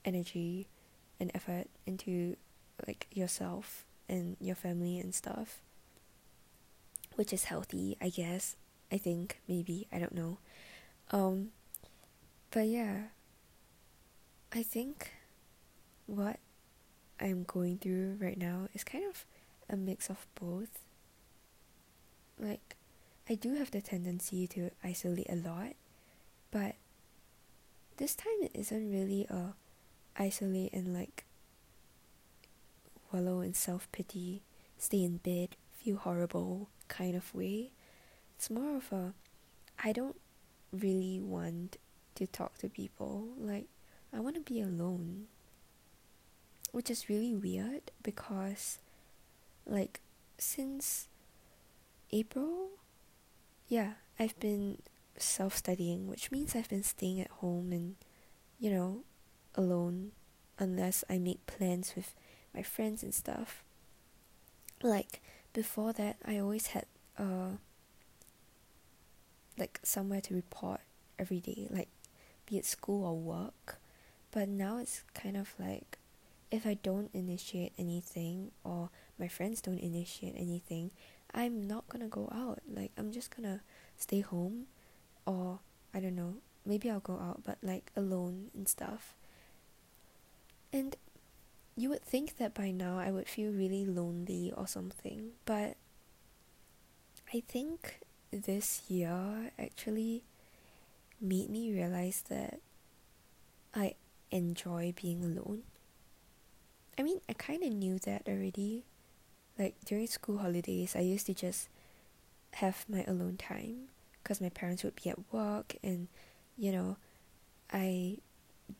energy 0.06 0.68
and 1.20 1.32
effort 1.34 1.68
into 1.86 2.36
like 2.88 3.08
yourself 3.12 3.86
and 4.08 4.38
your 4.40 4.56
family 4.56 5.00
and 5.00 5.14
stuff 5.14 5.60
which 7.16 7.34
is 7.34 7.46
healthy 7.46 7.98
i 8.00 8.08
guess 8.08 8.56
i 8.92 8.98
think 8.98 9.42
maybe 9.48 9.88
i 9.92 9.98
don't 10.00 10.16
know 10.16 10.38
um 11.12 11.50
but 12.52 12.68
yeah 12.68 13.08
I 14.52 14.64
think 14.64 15.12
what 16.06 16.40
I'm 17.20 17.44
going 17.44 17.78
through 17.80 18.18
right 18.20 18.38
now 18.38 18.70
is 18.74 18.84
kind 18.84 19.04
of 19.04 19.26
a 19.70 19.76
mix 19.76 20.10
of 20.10 20.26
both. 20.40 20.80
Like, 22.40 22.77
I 23.30 23.36
do 23.36 23.56
have 23.56 23.72
the 23.72 23.82
tendency 23.82 24.48
to 24.48 24.72
isolate 24.84 25.30
a 25.30 25.36
lot, 25.36 25.74
but 26.52 26.76
this 27.98 28.16
time 28.16 28.42
it 28.42 28.52
isn't 28.54 28.92
really 28.92 29.26
a 29.30 29.54
isolate 30.16 30.74
and 30.74 30.94
like 30.94 31.26
wallow 33.12 33.42
in 33.42 33.54
self 33.54 33.92
pity, 33.92 34.44
stay 34.78 35.04
in 35.04 35.18
bed, 35.18 35.56
feel 35.74 35.98
horrible 35.98 36.70
kind 36.88 37.16
of 37.16 37.34
way. 37.36 37.72
It's 38.36 38.50
more 38.50 38.78
of 38.78 38.92
a 38.92 39.14
I 39.84 39.92
don't 39.92 40.20
really 40.72 41.20
want 41.20 41.78
to 42.16 42.28
talk 42.28 42.58
to 42.60 42.70
people. 42.70 43.28
Like, 43.38 43.68
I 44.14 44.20
want 44.20 44.36
to 44.36 44.42
be 44.42 44.62
alone. 44.62 45.26
Which 46.72 46.90
is 46.90 47.10
really 47.10 47.34
weird 47.34 47.92
because, 48.04 48.80
like, 49.66 50.02
since 50.38 51.08
April, 52.12 52.70
yeah, 53.68 53.94
I've 54.20 54.40
been 54.40 54.80
self 55.18 55.56
studying, 55.56 56.08
which 56.08 56.32
means 56.32 56.56
I've 56.56 56.70
been 56.70 56.84
staying 56.84 57.20
at 57.22 57.30
home 57.30 57.72
and, 57.72 57.96
you 58.60 58.72
know, 58.72 59.04
alone 59.56 60.12
unless 60.60 61.04
I 61.10 61.18
make 61.18 61.46
plans 61.46 61.94
with 61.96 62.16
my 62.54 62.64
friends 62.64 63.04
and 63.04 63.14
stuff. 63.14 63.64
Like, 64.82 65.22
before 65.54 65.94
that, 65.94 66.18
I 66.26 66.38
always 66.38 66.68
had, 66.68 66.86
uh, 67.18 67.58
like 69.58 69.80
somewhere 69.84 70.22
to 70.22 70.36
report 70.36 70.82
every 71.18 71.40
day, 71.40 71.68
like 71.70 71.90
be 72.46 72.58
it 72.58 72.66
school 72.66 73.06
or 73.06 73.18
work. 73.18 73.80
But 74.32 74.50
now 74.50 74.78
it's 74.78 75.04
kind 75.14 75.36
of 75.36 75.54
like 75.60 75.98
if 76.52 76.66
I 76.66 76.76
don't 76.76 77.10
initiate 77.14 77.74
anything 77.78 78.52
or 78.64 78.90
my 79.20 79.28
friends 79.28 79.62
don't 79.62 79.80
initiate 79.80 80.36
anything, 80.38 80.92
I'm 81.34 81.68
not 81.68 81.88
gonna 81.90 82.08
go 82.08 82.30
out. 82.34 82.60
Like 82.68 82.92
I'm 82.98 83.12
just 83.12 83.36
gonna 83.36 83.62
stay 83.98 84.22
home 84.22 84.68
or 85.26 85.60
I 85.94 86.00
don't 86.00 86.16
know, 86.16 86.36
maybe 86.66 86.90
I'll 86.90 87.00
go 87.00 87.20
out 87.20 87.42
but 87.44 87.58
like 87.62 87.92
alone 87.96 88.52
and 88.54 88.68
stuff. 88.68 89.16
And 90.72 90.96
you 91.76 91.90
would 91.90 92.04
think 92.04 92.38
that 92.38 92.54
by 92.54 92.72
now 92.72 93.00
I 93.00 93.12
would 93.12 93.28
feel 93.28 93.52
really 93.52 93.86
lonely 93.86 94.52
or 94.56 94.68
something, 94.68 95.32
but 95.46 95.78
I 97.34 97.42
think 97.48 98.00
this 98.32 98.82
year 98.90 99.52
actually 99.60 100.24
made 101.22 101.50
me 101.50 101.72
realize 101.72 102.24
that 102.30 102.60
I 103.74 103.96
enjoy 104.32 104.94
being 105.00 105.24
alone. 105.24 105.64
I 106.98 107.04
mean, 107.04 107.22
I 107.30 107.34
kind 107.34 107.64
of 107.64 107.72
knew 107.72 108.00
that 108.00 108.24
already. 108.28 108.84
Like 109.58 109.76
during 109.86 110.08
school 110.08 110.40
holidays, 110.40 110.96
I 110.96 111.00
used 111.02 111.26
to 111.28 111.34
just 111.34 111.70
have 112.54 112.86
my 112.88 113.04
alone 113.08 113.38
time 113.38 113.90
because 114.22 114.42
my 114.42 114.50
parents 114.50 114.84
would 114.84 114.96
be 114.96 115.10
at 115.10 115.20
work 115.32 115.76
and 115.84 116.08
you 116.58 116.72
know, 116.72 116.98
I 117.72 118.18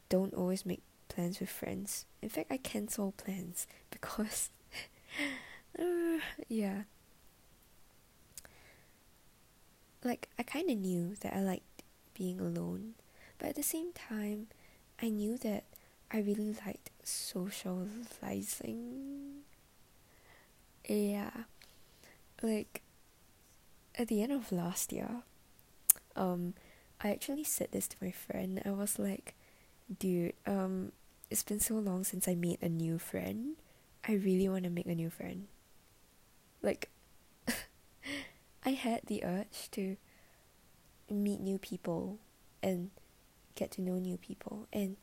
don't 0.10 0.34
always 0.34 0.66
make 0.66 0.82
plans 1.10 1.40
with 1.40 1.50
friends. 1.50 2.06
In 2.22 2.30
fact, 2.30 2.52
I 2.52 2.58
cancel 2.58 3.14
plans 3.18 3.68
because 3.92 4.50
uh, 5.80 6.20
yeah, 6.48 6.84
like 10.04 10.30
I 10.38 10.44
kind 10.44 10.70
of 10.70 10.78
knew 10.78 11.16
that 11.22 11.36
I 11.36 11.42
liked 11.42 11.84
being 12.14 12.40
alone, 12.40 12.94
but 13.38 13.50
at 13.50 13.56
the 13.56 13.64
same 13.64 13.92
time, 13.94 14.48
I 15.02 15.10
knew 15.10 15.38
that 15.38 15.64
I 16.12 16.20
really 16.20 16.56
liked 16.66 16.92
socializing. 17.04 19.44
Yeah, 20.88 21.32
like 22.42 22.82
at 23.96 24.08
the 24.08 24.22
end 24.22 24.32
of 24.32 24.52
last 24.52 24.94
year, 24.94 25.24
um, 26.16 26.54
I 27.02 27.12
actually 27.12 27.44
said 27.44 27.70
this 27.72 27.88
to 27.90 27.98
my 28.02 28.12
friend. 28.12 28.62
I 28.66 28.72
was 28.72 28.98
like, 29.00 29.36
dude, 30.00 30.34
um, 30.46 30.92
it's 31.30 31.44
been 31.44 31.60
so 31.60 31.76
long 31.76 32.04
since 32.04 32.28
I 32.28 32.36
made 32.36 32.60
a 32.62 32.70
new 32.70 33.00
friend. 33.00 33.56
I 34.08 34.14
really 34.14 34.48
want 34.48 34.64
to 34.64 34.70
make 34.70 34.86
a 34.86 34.96
new 34.96 35.10
friend. 35.10 35.48
Like, 36.62 36.90
I 38.66 38.72
had 38.72 39.02
the 39.08 39.24
urge 39.24 39.70
to 39.72 39.98
meet 41.10 41.40
new 41.42 41.58
people 41.58 42.20
and 42.64 42.92
get 43.56 43.72
to 43.72 43.82
know 43.82 43.96
new 43.98 44.18
people 44.18 44.68
and 44.74 44.98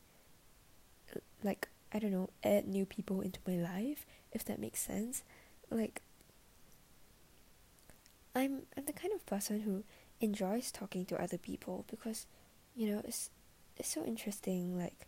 like 1.43 1.67
I 1.93 1.99
don't 1.99 2.11
know, 2.11 2.29
add 2.43 2.67
new 2.67 2.85
people 2.85 3.21
into 3.21 3.39
my 3.47 3.55
life, 3.55 4.05
if 4.33 4.43
that 4.45 4.59
makes 4.59 4.81
sense. 4.81 5.23
Like 5.75 6.01
I'm 8.33 8.63
I'm 8.77 8.85
the 8.85 8.93
kind 8.93 9.13
of 9.13 9.25
person 9.25 9.61
who 9.61 9.83
enjoys 10.21 10.71
talking 10.71 11.05
to 11.05 11.21
other 11.21 11.37
people 11.37 11.85
because, 11.89 12.27
you 12.75 12.89
know, 12.91 13.01
it's 13.03 13.29
it's 13.77 13.89
so 13.89 14.03
interesting 14.03 14.77
like 14.77 15.07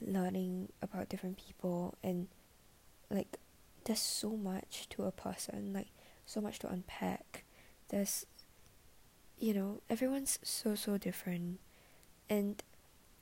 learning 0.00 0.70
about 0.80 1.08
different 1.08 1.36
people 1.36 1.94
and 2.02 2.28
like 3.10 3.38
there's 3.84 4.00
so 4.00 4.30
much 4.30 4.88
to 4.90 5.04
a 5.04 5.12
person, 5.12 5.72
like 5.74 5.88
so 6.24 6.40
much 6.40 6.58
to 6.60 6.68
unpack. 6.68 7.44
There's 7.88 8.26
you 9.38 9.54
know 9.54 9.80
everyone's 9.88 10.38
so 10.42 10.74
so 10.74 10.98
different 10.98 11.60
and 12.28 12.62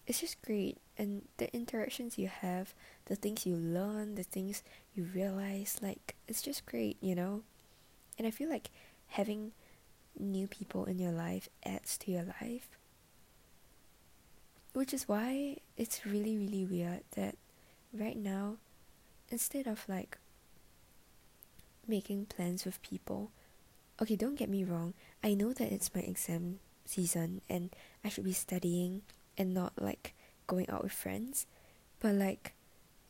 it's 0.06 0.20
just 0.20 0.40
great 0.40 0.78
and 0.96 1.22
the 1.36 1.52
interactions 1.54 2.16
you 2.16 2.28
have 2.28 2.72
the 3.06 3.16
things 3.16 3.44
you 3.44 3.54
learn 3.54 4.14
the 4.14 4.22
things 4.22 4.62
you 4.96 5.08
realize 5.14 5.78
like 5.82 6.14
it's 6.26 6.42
just 6.42 6.66
great 6.66 6.96
you 7.00 7.14
know 7.14 7.42
and 8.18 8.26
i 8.26 8.30
feel 8.30 8.48
like 8.48 8.70
having 9.08 9.52
new 10.18 10.46
people 10.46 10.84
in 10.86 10.98
your 10.98 11.12
life 11.12 11.48
adds 11.64 11.98
to 11.98 12.10
your 12.10 12.24
life 12.40 12.78
which 14.72 14.94
is 14.94 15.08
why 15.08 15.56
it's 15.76 16.06
really 16.06 16.36
really 16.36 16.64
weird 16.64 17.02
that 17.12 17.36
right 17.92 18.16
now 18.16 18.56
instead 19.30 19.66
of 19.66 19.84
like 19.88 20.18
making 21.86 22.26
plans 22.26 22.64
with 22.64 22.80
people 22.82 23.30
okay, 24.00 24.16
don't 24.16 24.36
get 24.36 24.48
me 24.48 24.64
wrong. 24.64 24.94
I 25.22 25.34
know 25.34 25.52
that 25.52 25.72
it's 25.72 25.94
my 25.94 26.02
exam 26.02 26.58
season 26.84 27.40
and 27.48 27.70
I 28.04 28.08
should 28.08 28.24
be 28.24 28.32
studying 28.32 29.02
and 29.38 29.54
not 29.54 29.72
like 29.80 30.14
going 30.46 30.68
out 30.68 30.82
with 30.82 30.92
friends. 30.92 31.46
But 32.00 32.14
like 32.14 32.54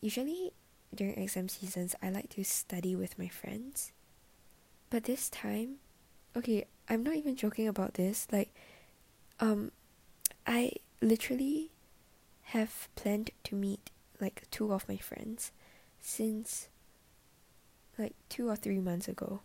usually 0.00 0.52
during 0.94 1.18
exam 1.18 1.48
seasons 1.48 1.94
I 2.02 2.10
like 2.10 2.30
to 2.30 2.44
study 2.44 2.96
with 2.96 3.18
my 3.18 3.28
friends. 3.28 3.92
But 4.90 5.04
this 5.04 5.28
time, 5.28 5.76
okay, 6.36 6.66
I'm 6.88 7.02
not 7.02 7.16
even 7.16 7.36
joking 7.36 7.68
about 7.68 7.94
this. 7.94 8.26
Like 8.30 8.54
um 9.40 9.72
I 10.46 10.72
literally 11.00 11.70
have 12.54 12.88
planned 12.94 13.30
to 13.44 13.54
meet 13.54 13.90
like 14.20 14.44
two 14.50 14.72
of 14.72 14.88
my 14.88 14.96
friends 14.96 15.50
since 16.00 16.68
like 17.98 18.14
2 18.28 18.48
or 18.48 18.56
3 18.56 18.78
months 18.78 19.08
ago. 19.08 19.40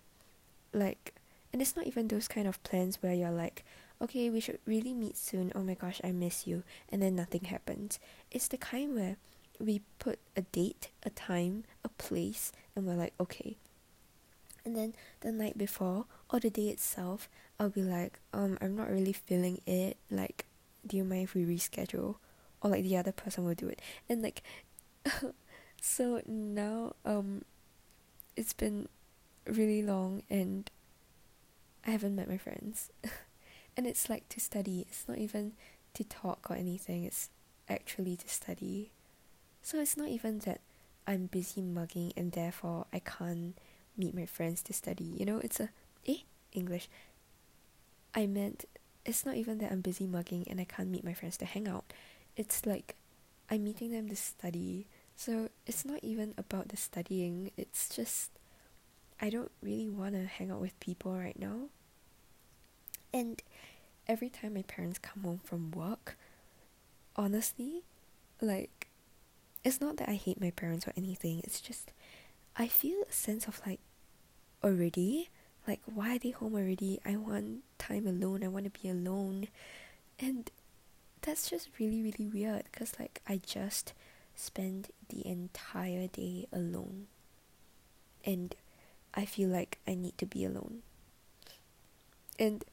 Like 0.73 1.13
and 1.51 1.61
it's 1.61 1.75
not 1.75 1.87
even 1.87 2.07
those 2.07 2.27
kind 2.27 2.47
of 2.47 2.61
plans 2.63 3.01
where 3.01 3.13
you're 3.13 3.31
like, 3.31 3.65
okay, 4.01 4.29
we 4.29 4.39
should 4.39 4.59
really 4.65 4.93
meet 4.93 5.17
soon. 5.17 5.51
Oh 5.53 5.61
my 5.61 5.73
gosh, 5.73 5.99
I 6.03 6.11
miss 6.11 6.47
you. 6.47 6.63
And 6.89 7.01
then 7.01 7.15
nothing 7.15 7.45
happens. 7.45 7.99
It's 8.31 8.47
the 8.47 8.57
kind 8.57 8.95
where 8.95 9.17
we 9.65 9.81
put 9.99 10.19
a 10.35 10.41
date, 10.41 10.89
a 11.03 11.09
time, 11.09 11.63
a 11.83 11.89
place, 11.89 12.51
and 12.75 12.85
we're 12.85 12.95
like, 12.95 13.13
okay. 13.19 13.57
And 14.63 14.75
then 14.75 14.93
the 15.21 15.31
night 15.31 15.57
before 15.57 16.05
or 16.29 16.39
the 16.39 16.49
day 16.49 16.69
itself, 16.69 17.29
I'll 17.59 17.69
be 17.69 17.81
like, 17.81 18.19
um, 18.33 18.57
I'm 18.61 18.75
not 18.75 18.89
really 18.89 19.13
feeling 19.13 19.61
it. 19.65 19.97
Like, 20.09 20.45
do 20.85 20.97
you 20.97 21.03
mind 21.03 21.23
if 21.23 21.35
we 21.35 21.45
reschedule? 21.45 22.15
Or 22.61 22.69
like 22.69 22.83
the 22.83 22.97
other 22.97 23.11
person 23.11 23.43
will 23.45 23.55
do 23.55 23.67
it. 23.67 23.81
And 24.07 24.21
like, 24.21 24.43
so 25.81 26.21
now, 26.27 26.93
um, 27.05 27.43
it's 28.35 28.53
been 28.53 28.87
really 29.45 29.81
long 29.83 30.23
and 30.29 30.69
I 31.85 31.91
haven't 31.91 32.15
met 32.15 32.29
my 32.29 32.37
friends. 32.37 32.91
and 33.77 33.87
it's 33.87 34.09
like 34.09 34.29
to 34.29 34.39
study, 34.39 34.85
it's 34.87 35.07
not 35.07 35.17
even 35.17 35.53
to 35.95 36.03
talk 36.03 36.47
or 36.49 36.55
anything, 36.55 37.03
it's 37.03 37.29
actually 37.67 38.15
to 38.17 38.29
study. 38.29 38.91
So 39.61 39.79
it's 39.79 39.97
not 39.97 40.09
even 40.09 40.39
that 40.39 40.61
I'm 41.07 41.27
busy 41.27 41.61
mugging 41.61 42.13
and 42.17 42.31
therefore 42.31 42.85
I 42.91 42.99
can't 42.99 43.57
meet 43.97 44.15
my 44.15 44.25
friends 44.25 44.61
to 44.63 44.73
study. 44.73 45.03
You 45.03 45.25
know, 45.25 45.37
it's 45.39 45.59
a 45.59 45.69
eh 46.07 46.23
English. 46.53 46.89
I 48.13 48.25
meant 48.27 48.65
it's 49.05 49.25
not 49.25 49.35
even 49.35 49.59
that 49.59 49.71
I'm 49.71 49.81
busy 49.81 50.05
mugging 50.05 50.45
and 50.49 50.59
I 50.59 50.65
can't 50.65 50.89
meet 50.89 51.03
my 51.03 51.13
friends 51.13 51.37
to 51.37 51.45
hang 51.45 51.67
out. 51.67 51.85
It's 52.35 52.65
like 52.65 52.95
I'm 53.49 53.63
meeting 53.63 53.91
them 53.91 54.09
to 54.09 54.15
study. 54.15 54.87
So 55.15 55.49
it's 55.67 55.85
not 55.85 56.03
even 56.03 56.33
about 56.37 56.69
the 56.69 56.77
studying, 56.77 57.51
it's 57.57 57.89
just 57.89 58.31
I 59.19 59.29
don't 59.29 59.51
really 59.61 59.89
want 59.89 60.15
to 60.15 60.25
hang 60.25 60.49
out 60.49 60.61
with 60.61 60.79
people 60.79 61.15
right 61.15 61.37
now. 61.37 61.69
And 63.13 63.41
every 64.07 64.29
time 64.29 64.55
my 64.55 64.63
parents 64.63 64.97
come 64.97 65.23
home 65.23 65.41
from 65.43 65.71
work, 65.71 66.17
honestly, 67.15 67.83
like 68.41 68.87
it's 69.63 69.81
not 69.81 69.97
that 69.97 70.09
I 70.09 70.15
hate 70.15 70.41
my 70.41 70.51
parents 70.51 70.87
or 70.87 70.93
anything, 70.97 71.41
it's 71.43 71.61
just 71.61 71.91
I 72.55 72.67
feel 72.67 73.03
a 73.07 73.11
sense 73.11 73.47
of 73.47 73.61
like 73.65 73.79
already 74.63 75.29
like 75.67 75.79
why 75.85 76.15
are 76.15 76.19
they 76.19 76.31
home 76.31 76.55
already? 76.55 76.99
I 77.05 77.15
want 77.15 77.63
time 77.77 78.07
alone 78.07 78.43
i 78.43 78.47
want 78.47 78.65
to 78.65 78.81
be 78.81 78.89
alone. 78.89 79.47
And 80.19 80.49
that's 81.21 81.49
just 81.49 81.69
really 81.79 82.01
really 82.01 82.27
weird 82.27 82.63
because 82.71 82.99
like 82.99 83.21
i 83.27 83.39
just 83.45 83.93
spend 84.35 84.89
the 85.09 85.25
entire 85.25 86.07
day 86.07 86.47
alone. 86.51 87.07
And 88.25 88.55
i 89.13 89.25
feel 89.25 89.49
like 89.49 89.79
i 89.87 89.93
need 89.95 90.17
to 90.17 90.25
be 90.25 90.45
alone. 90.45 90.81
And 92.39 92.63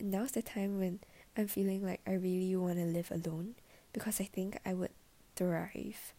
now's 0.00 0.32
the 0.32 0.42
time 0.42 0.78
when 0.78 1.00
i'm 1.36 1.48
feeling 1.48 1.84
like 1.84 2.00
i 2.06 2.12
really 2.12 2.54
want 2.56 2.76
to 2.76 2.84
live 2.84 3.10
alone 3.10 3.54
because 3.92 4.20
i 4.20 4.24
think 4.24 4.58
i 4.64 4.72
would 4.72 4.92
thrive 5.34 6.12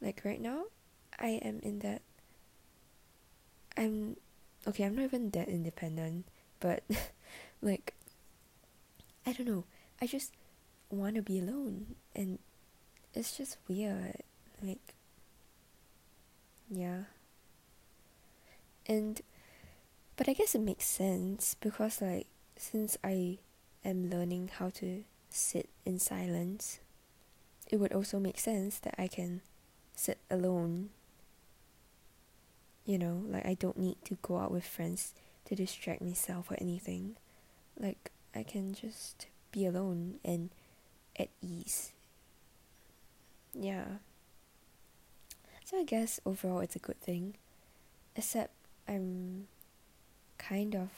like 0.00 0.22
right 0.24 0.40
now 0.40 0.64
i 1.18 1.40
am 1.42 1.60
in 1.62 1.78
that 1.80 2.02
i'm 3.76 4.16
okay, 4.66 4.84
I'm 4.84 4.96
not 4.96 5.04
even 5.04 5.30
that 5.30 5.48
independent, 5.48 6.26
but 6.60 6.82
like 7.62 7.94
I 9.26 9.32
don't 9.32 9.46
know. 9.46 9.64
I 10.00 10.06
just 10.06 10.32
want 10.90 11.16
to 11.16 11.22
be 11.22 11.38
alone 11.38 11.96
and 12.14 12.38
it's 13.14 13.36
just 13.36 13.56
weird. 13.68 14.22
Like 14.62 14.94
yeah. 16.70 17.04
And 18.86 19.20
but 20.16 20.28
I 20.28 20.32
guess 20.32 20.54
it 20.54 20.60
makes 20.60 20.86
sense 20.86 21.56
because 21.60 22.00
like 22.00 22.26
since 22.56 22.96
I 23.04 23.38
am 23.84 24.10
learning 24.10 24.50
how 24.58 24.70
to 24.70 25.04
sit 25.28 25.68
in 25.84 25.98
silence, 25.98 26.80
it 27.70 27.78
would 27.78 27.92
also 27.92 28.18
make 28.18 28.38
sense 28.38 28.78
that 28.78 28.94
I 28.98 29.08
can 29.08 29.42
sit 29.96 30.18
alone. 30.30 30.90
You 32.84 32.98
know 32.98 33.24
like 33.26 33.44
i 33.44 33.54
don't 33.54 33.76
need 33.78 33.96
to 34.04 34.16
go 34.22 34.38
out 34.38 34.52
with 34.52 34.64
friends 34.64 35.12
to 35.46 35.56
distract 35.56 36.00
myself 36.00 36.50
or 36.50 36.56
anything. 36.60 37.16
Like 37.78 38.12
i 38.34 38.44
can 38.44 38.72
just 38.74 39.26
be 39.50 39.66
alone 39.66 40.20
and 40.24 40.50
at 41.18 41.30
ease. 41.42 41.92
Yeah. 43.52 43.98
So 45.64 45.80
i 45.80 45.84
guess 45.84 46.20
overall 46.24 46.60
it's 46.60 46.76
a 46.76 46.80
good 46.80 47.00
thing 47.00 47.34
except 48.14 48.52
i'm 48.88 49.48
kind 50.38 50.76
of 50.76 50.90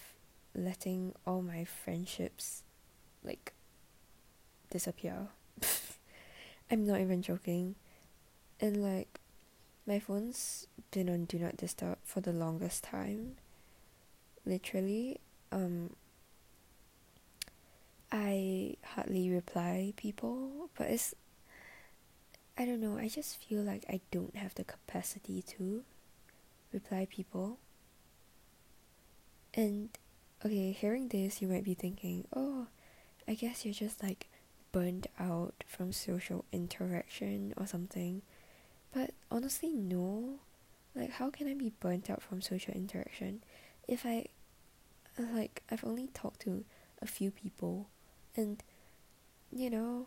letting 0.54 1.14
all 1.26 1.40
my 1.40 1.64
friendships 1.64 2.62
like 3.24 3.52
disappear. 4.70 5.28
I'm 6.70 6.86
not 6.86 7.00
even 7.00 7.22
joking 7.22 7.76
and 8.60 8.82
like 8.82 9.20
my 9.86 9.98
phone's 9.98 10.66
been 10.90 11.08
on 11.08 11.24
do 11.24 11.38
not 11.38 11.56
disturb 11.56 11.98
for 12.04 12.20
the 12.20 12.32
longest 12.32 12.84
time. 12.84 13.36
Literally, 14.44 15.20
um 15.52 15.90
I 18.10 18.76
hardly 18.94 19.30
reply 19.30 19.92
people, 19.96 20.70
but 20.76 20.88
it's 20.88 21.14
I 22.56 22.64
don't 22.64 22.80
know, 22.80 22.98
I 22.98 23.08
just 23.08 23.36
feel 23.44 23.62
like 23.62 23.84
I 23.88 24.00
don't 24.10 24.34
have 24.34 24.54
the 24.54 24.64
capacity 24.64 25.42
to 25.42 25.84
reply 26.72 27.06
people. 27.08 27.58
And 29.54 29.90
okay, 30.44 30.72
hearing 30.72 31.08
this, 31.08 31.40
you 31.40 31.48
might 31.48 31.64
be 31.64 31.74
thinking, 31.74 32.24
oh, 32.34 32.66
I 33.28 33.34
guess 33.34 33.64
you're 33.64 33.74
just 33.74 34.02
like 34.02 34.26
burned 34.72 35.06
out 35.18 35.54
from 35.66 35.92
social 35.92 36.44
interaction 36.52 37.54
or 37.56 37.66
something. 37.66 38.22
But 38.92 39.10
honestly, 39.30 39.70
no. 39.70 40.40
Like, 40.94 41.10
how 41.10 41.30
can 41.30 41.48
I 41.48 41.54
be 41.54 41.72
burnt 41.80 42.10
out 42.10 42.22
from 42.22 42.40
social 42.40 42.74
interaction 42.74 43.42
if 43.86 44.04
I, 44.04 44.26
like, 45.18 45.62
I've 45.70 45.84
only 45.84 46.08
talked 46.08 46.40
to 46.40 46.64
a 47.00 47.06
few 47.06 47.30
people 47.30 47.88
and, 48.36 48.62
you 49.52 49.70
know, 49.70 50.06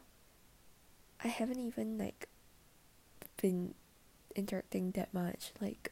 I 1.23 1.27
haven't 1.27 1.59
even, 1.59 1.97
like, 1.97 2.27
been 3.41 3.73
interacting 4.35 4.91
that 4.91 5.13
much. 5.13 5.51
Like, 5.61 5.91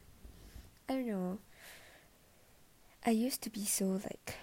I 0.88 0.94
don't 0.94 1.06
know. 1.06 1.38
I 3.06 3.10
used 3.10 3.42
to 3.42 3.50
be 3.50 3.64
so, 3.64 3.86
like, 3.86 4.34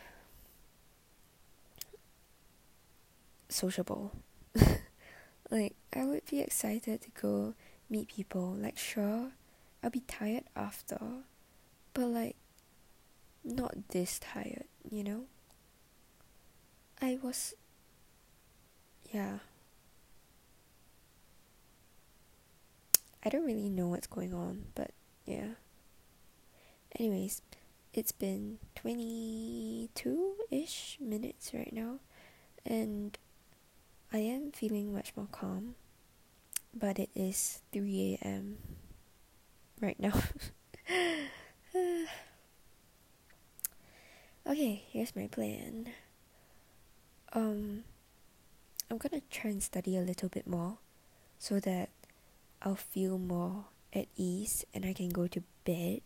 sociable. 3.50 4.12
like, 5.52 5.76
I 5.94 6.06
would 6.06 6.26
be 6.26 6.40
excited 6.40 7.02
to 7.02 7.10
go 7.22 7.54
meet 7.90 8.10
people. 8.10 8.56
Like, 8.58 8.78
sure, 8.78 9.32
I'll 9.84 9.90
be 9.90 10.02
tired 10.02 10.44
after, 10.56 11.00
but 11.94 12.08
like, 12.08 12.36
not 13.44 13.90
this 13.90 14.20
tired, 14.20 14.66
you 14.90 15.04
know? 15.04 15.24
I 17.02 17.18
was. 17.22 17.54
Yeah. 19.12 19.40
I 23.24 23.30
don't 23.30 23.46
really 23.46 23.70
know 23.70 23.88
what's 23.88 24.08
going 24.08 24.34
on, 24.34 24.66
but 24.76 24.92
yeah. 25.26 25.56
Anyways, 27.00 27.42
it's 27.94 28.12
been 28.12 28.60
22 28.76 30.36
ish 30.50 30.98
minutes 31.02 31.52
right 31.54 31.72
now, 31.74 32.00
and 32.66 33.18
I 34.12 34.20
am 34.20 34.52
feeling 34.52 34.94
much 34.94 35.14
more 35.16 35.28
calm 35.32 35.76
but 36.78 37.00
it 37.00 37.10
is 37.16 37.62
3 37.74 38.20
a.m. 38.22 38.58
right 39.82 40.00
now. 40.00 40.14
okay, 44.48 44.84
here's 44.92 45.16
my 45.16 45.28
plan. 45.28 45.90
Um, 47.34 47.84
I'm 48.90 48.98
gonna 48.98 49.22
try 49.30 49.52
and 49.52 49.64
study 49.64 49.98
a 49.98 50.02
little 50.02 50.30
bit 50.30 50.48
more 50.48 50.78
so 51.40 51.60
that 51.60 51.90
I'll 52.62 52.76
feel 52.76 53.18
more 53.18 53.66
at 53.94 54.08
ease 54.16 54.66
and 54.74 54.86
I 54.86 54.94
can 54.94 55.10
go 55.10 55.28
to 55.28 55.44
bed. 55.66 56.02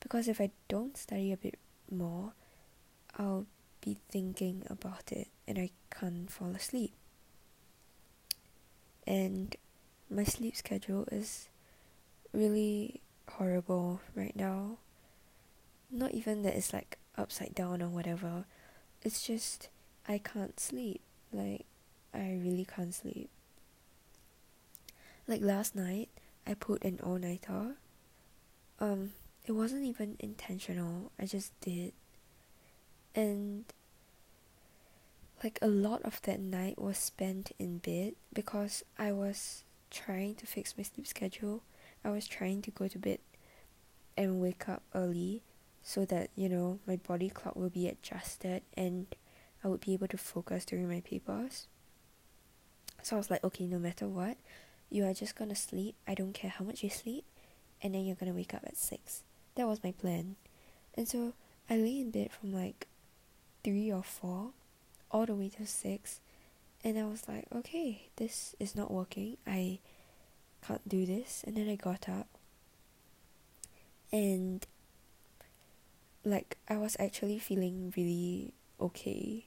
Because 0.00 0.28
if 0.28 0.40
I 0.40 0.50
don't 0.68 0.96
study 0.96 1.32
a 1.32 1.36
bit 1.36 1.58
more, 1.90 2.32
I'll 3.18 3.46
be 3.80 3.96
thinking 4.08 4.62
about 4.68 5.12
it 5.12 5.28
and 5.46 5.58
I 5.58 5.70
can't 5.90 6.30
fall 6.30 6.50
asleep. 6.50 6.92
And 9.06 9.54
my 10.10 10.24
sleep 10.24 10.56
schedule 10.56 11.06
is 11.10 11.48
really 12.32 13.00
horrible 13.28 14.00
right 14.14 14.36
now. 14.36 14.78
Not 15.90 16.12
even 16.12 16.42
that 16.42 16.54
it's 16.54 16.72
like 16.72 16.98
upside 17.16 17.54
down 17.54 17.82
or 17.82 17.88
whatever. 17.88 18.44
It's 19.02 19.26
just 19.26 19.68
I 20.08 20.18
can't 20.18 20.58
sleep. 20.60 21.00
Like 21.32 21.66
I 22.14 22.38
really 22.42 22.64
can't 22.66 22.94
sleep. 22.94 23.30
Like 25.26 25.40
last 25.42 25.74
night 25.74 26.08
I 26.46 26.54
put 26.54 26.84
an 26.84 27.00
all 27.02 27.18
nighter. 27.18 27.76
Um 28.80 29.12
it 29.44 29.52
wasn't 29.52 29.84
even 29.84 30.16
intentional. 30.18 31.12
I 31.18 31.26
just 31.26 31.58
did. 31.60 31.92
And 33.14 33.64
like 35.42 35.58
a 35.62 35.68
lot 35.68 36.02
of 36.02 36.20
that 36.22 36.40
night 36.40 36.80
was 36.80 36.98
spent 36.98 37.52
in 37.58 37.78
bed 37.78 38.14
because 38.32 38.82
I 38.98 39.12
was 39.12 39.64
trying 39.90 40.34
to 40.36 40.46
fix 40.46 40.76
my 40.76 40.84
sleep 40.84 41.06
schedule. 41.06 41.62
I 42.04 42.10
was 42.10 42.26
trying 42.26 42.62
to 42.62 42.70
go 42.70 42.88
to 42.88 42.98
bed 42.98 43.18
and 44.16 44.40
wake 44.40 44.68
up 44.68 44.82
early 44.94 45.42
so 45.82 46.04
that, 46.06 46.30
you 46.34 46.48
know, 46.48 46.78
my 46.86 46.96
body 46.96 47.28
clock 47.28 47.56
will 47.56 47.70
be 47.70 47.88
adjusted 47.88 48.62
and 48.76 49.06
I 49.62 49.68
would 49.68 49.80
be 49.80 49.94
able 49.94 50.08
to 50.08 50.18
focus 50.18 50.64
during 50.64 50.88
my 50.88 51.00
papers. 51.00 51.66
So 53.02 53.16
I 53.16 53.18
was 53.18 53.30
like, 53.30 53.44
okay, 53.44 53.66
no 53.66 53.78
matter 53.78 54.08
what, 54.08 54.36
you 54.90 55.04
are 55.04 55.14
just 55.14 55.36
gonna 55.36 55.54
sleep. 55.54 55.94
I 56.06 56.14
don't 56.14 56.32
care 56.32 56.50
how 56.50 56.64
much 56.64 56.82
you 56.82 56.90
sleep, 56.90 57.24
and 57.82 57.94
then 57.94 58.04
you're 58.04 58.16
gonna 58.16 58.32
wake 58.32 58.54
up 58.54 58.64
at 58.64 58.76
six. 58.76 59.22
That 59.54 59.66
was 59.66 59.82
my 59.82 59.92
plan. 59.92 60.36
And 60.94 61.08
so 61.08 61.34
I 61.68 61.76
lay 61.76 62.00
in 62.00 62.10
bed 62.10 62.30
from 62.32 62.52
like 62.52 62.86
three 63.64 63.92
or 63.92 64.02
four 64.02 64.50
all 65.10 65.26
the 65.26 65.34
way 65.34 65.48
to 65.50 65.66
six 65.66 66.20
and 66.86 66.96
I 66.96 67.04
was 67.04 67.26
like, 67.26 67.46
okay, 67.52 68.10
this 68.14 68.54
is 68.60 68.76
not 68.76 68.92
working. 68.92 69.38
I 69.44 69.80
can't 70.64 70.88
do 70.88 71.04
this. 71.04 71.42
And 71.44 71.56
then 71.56 71.68
I 71.68 71.74
got 71.74 72.08
up. 72.08 72.28
And 74.12 74.64
like 76.24 76.56
I 76.68 76.76
was 76.76 76.96
actually 77.00 77.40
feeling 77.40 77.92
really 77.96 78.54
okay. 78.80 79.46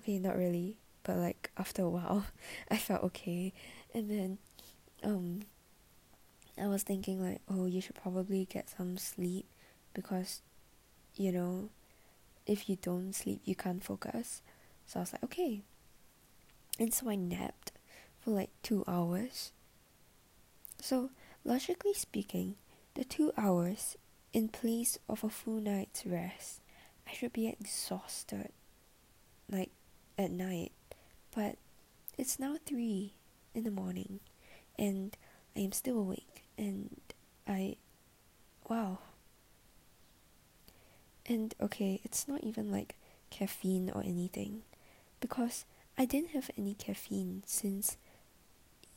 Okay, 0.00 0.18
not 0.18 0.38
really, 0.38 0.78
but 1.02 1.18
like 1.18 1.50
after 1.58 1.82
a 1.82 1.90
while 1.90 2.24
I 2.70 2.78
felt 2.78 3.02
okay. 3.04 3.52
And 3.92 4.10
then 4.10 4.38
um 5.04 5.42
I 6.58 6.66
was 6.66 6.82
thinking 6.82 7.22
like, 7.22 7.42
oh, 7.46 7.66
you 7.66 7.82
should 7.82 7.96
probably 7.96 8.46
get 8.46 8.70
some 8.70 8.96
sleep 8.96 9.44
because 9.92 10.40
you 11.14 11.30
know, 11.30 11.68
if 12.46 12.70
you 12.70 12.76
don't 12.80 13.12
sleep, 13.12 13.42
you 13.44 13.54
can't 13.54 13.84
focus. 13.84 14.40
So 14.88 14.98
I 14.98 15.02
was 15.02 15.12
like, 15.12 15.22
okay. 15.22 15.60
And 16.80 16.92
so 16.92 17.10
I 17.10 17.14
napped 17.14 17.72
for 18.20 18.30
like 18.30 18.50
two 18.62 18.84
hours. 18.88 19.52
So, 20.80 21.10
logically 21.44 21.92
speaking, 21.92 22.54
the 22.94 23.04
two 23.04 23.32
hours 23.36 23.96
in 24.32 24.48
place 24.48 24.98
of 25.08 25.22
a 25.22 25.28
full 25.28 25.60
night's 25.60 26.06
rest, 26.06 26.60
I 27.06 27.12
should 27.12 27.32
be 27.34 27.48
exhausted, 27.48 28.50
like 29.50 29.70
at 30.16 30.30
night. 30.30 30.72
But 31.34 31.56
it's 32.16 32.38
now 32.38 32.56
3 32.64 33.12
in 33.54 33.64
the 33.64 33.70
morning, 33.70 34.20
and 34.78 35.16
I 35.56 35.60
am 35.60 35.72
still 35.72 35.98
awake, 35.98 36.44
and 36.56 36.96
I. 37.46 37.76
Wow. 38.68 38.98
And 41.26 41.54
okay, 41.60 42.00
it's 42.04 42.26
not 42.26 42.42
even 42.42 42.70
like 42.70 42.94
caffeine 43.30 43.90
or 43.94 44.02
anything, 44.02 44.62
because 45.20 45.64
I 45.96 46.04
didn't 46.04 46.30
have 46.30 46.50
any 46.56 46.74
caffeine 46.74 47.42
since 47.46 47.96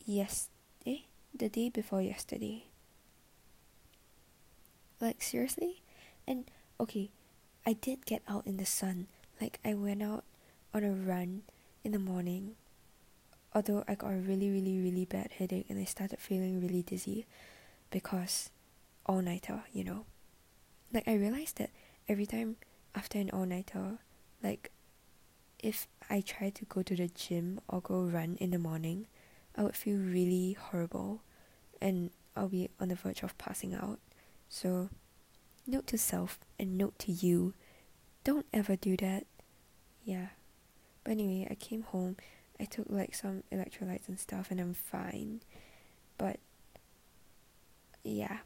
yesterday, 0.05 1.05
the 1.33 1.49
day 1.49 1.69
before 1.69 2.01
yesterday. 2.01 2.65
Like, 4.99 5.21
seriously? 5.21 5.81
And, 6.27 6.45
okay, 6.79 7.09
I 7.65 7.73
did 7.73 8.05
get 8.05 8.21
out 8.27 8.45
in 8.45 8.57
the 8.57 8.65
sun. 8.65 9.07
Like, 9.39 9.59
I 9.65 9.73
went 9.73 10.03
out 10.03 10.23
on 10.73 10.83
a 10.83 10.91
run 10.91 11.41
in 11.83 11.91
the 11.91 11.99
morning. 11.99 12.55
Although 13.53 13.83
I 13.87 13.95
got 13.95 14.11
a 14.11 14.17
really, 14.17 14.49
really, 14.49 14.79
really 14.79 15.05
bad 15.05 15.31
headache 15.39 15.65
and 15.69 15.79
I 15.79 15.85
started 15.85 16.19
feeling 16.19 16.61
really 16.61 16.83
dizzy 16.83 17.25
because 17.89 18.49
all 19.05 19.21
nighter, 19.21 19.63
you 19.73 19.83
know. 19.83 20.05
Like, 20.93 21.07
I 21.07 21.15
realized 21.15 21.57
that 21.57 21.71
every 22.07 22.25
time 22.25 22.57
after 22.95 23.17
an 23.17 23.29
all 23.31 23.45
nighter, 23.45 23.97
like, 24.43 24.71
if 25.59 25.87
I 26.11 26.19
try 26.19 26.49
to 26.49 26.65
go 26.65 26.83
to 26.83 26.93
the 26.93 27.07
gym 27.07 27.61
or 27.69 27.79
go 27.79 28.01
run 28.01 28.35
in 28.41 28.51
the 28.51 28.59
morning, 28.59 29.07
I 29.55 29.63
would 29.63 29.77
feel 29.77 29.97
really 29.97 30.57
horrible 30.59 31.21
and 31.81 32.11
I'll 32.35 32.49
be 32.49 32.69
on 32.81 32.89
the 32.89 32.95
verge 32.95 33.23
of 33.23 33.37
passing 33.37 33.73
out. 33.73 33.97
So, 34.49 34.89
note 35.65 35.87
to 35.87 35.97
self 35.97 36.37
and 36.59 36.77
note 36.77 36.99
to 36.99 37.13
you 37.13 37.53
don't 38.25 38.45
ever 38.51 38.75
do 38.75 38.97
that. 38.97 39.25
Yeah. 40.03 40.27
But 41.05 41.11
anyway, 41.11 41.47
I 41.49 41.55
came 41.55 41.83
home, 41.83 42.17
I 42.59 42.65
took 42.65 42.87
like 42.89 43.15
some 43.15 43.43
electrolytes 43.49 44.09
and 44.09 44.19
stuff, 44.19 44.51
and 44.51 44.59
I'm 44.59 44.73
fine. 44.73 45.39
But, 46.17 46.39
yeah. 48.03 48.39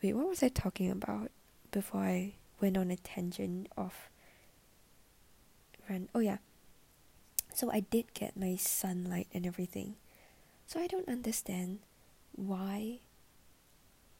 Wait, 0.00 0.14
what 0.14 0.28
was 0.28 0.42
I 0.44 0.48
talking 0.48 0.90
about 0.90 1.32
before 1.72 2.02
I 2.02 2.34
went 2.60 2.78
on 2.78 2.92
a 2.92 2.96
tangent 2.96 3.68
of 3.76 4.08
run? 5.90 6.08
Oh, 6.14 6.20
yeah. 6.20 6.38
So 7.54 7.70
I 7.70 7.80
did 7.80 8.14
get 8.14 8.36
my 8.36 8.56
sunlight 8.56 9.28
and 9.32 9.46
everything. 9.46 9.96
So 10.66 10.80
I 10.80 10.86
don't 10.86 11.08
understand 11.08 11.80
why 12.34 13.00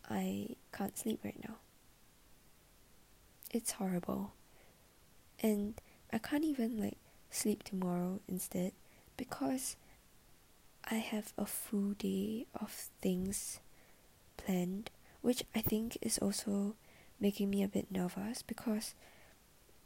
I 0.09 0.57
can't 0.73 0.99
sleep 0.99 1.21
right 1.25 1.39
now. 1.49 1.57
It's 3.51 3.73
horrible. 3.73 4.33
And 5.43 5.81
I 6.13 6.19
can't 6.19 6.45
even 6.45 6.81
like 6.81 6.99
sleep 7.31 7.63
tomorrow 7.63 8.21
instead 8.29 8.73
because 9.17 9.77
I 10.85 10.97
have 10.97 11.33
a 11.39 11.47
full 11.47 11.93
day 11.93 12.47
of 12.55 12.71
things 13.01 13.61
planned, 14.37 14.91
which 15.23 15.45
I 15.55 15.61
think 15.61 15.97
is 16.03 16.19
also 16.19 16.75
making 17.21 17.51
me 17.51 17.63
a 17.63 17.69
bit 17.69 17.91
nervous 17.91 18.43
because 18.43 18.95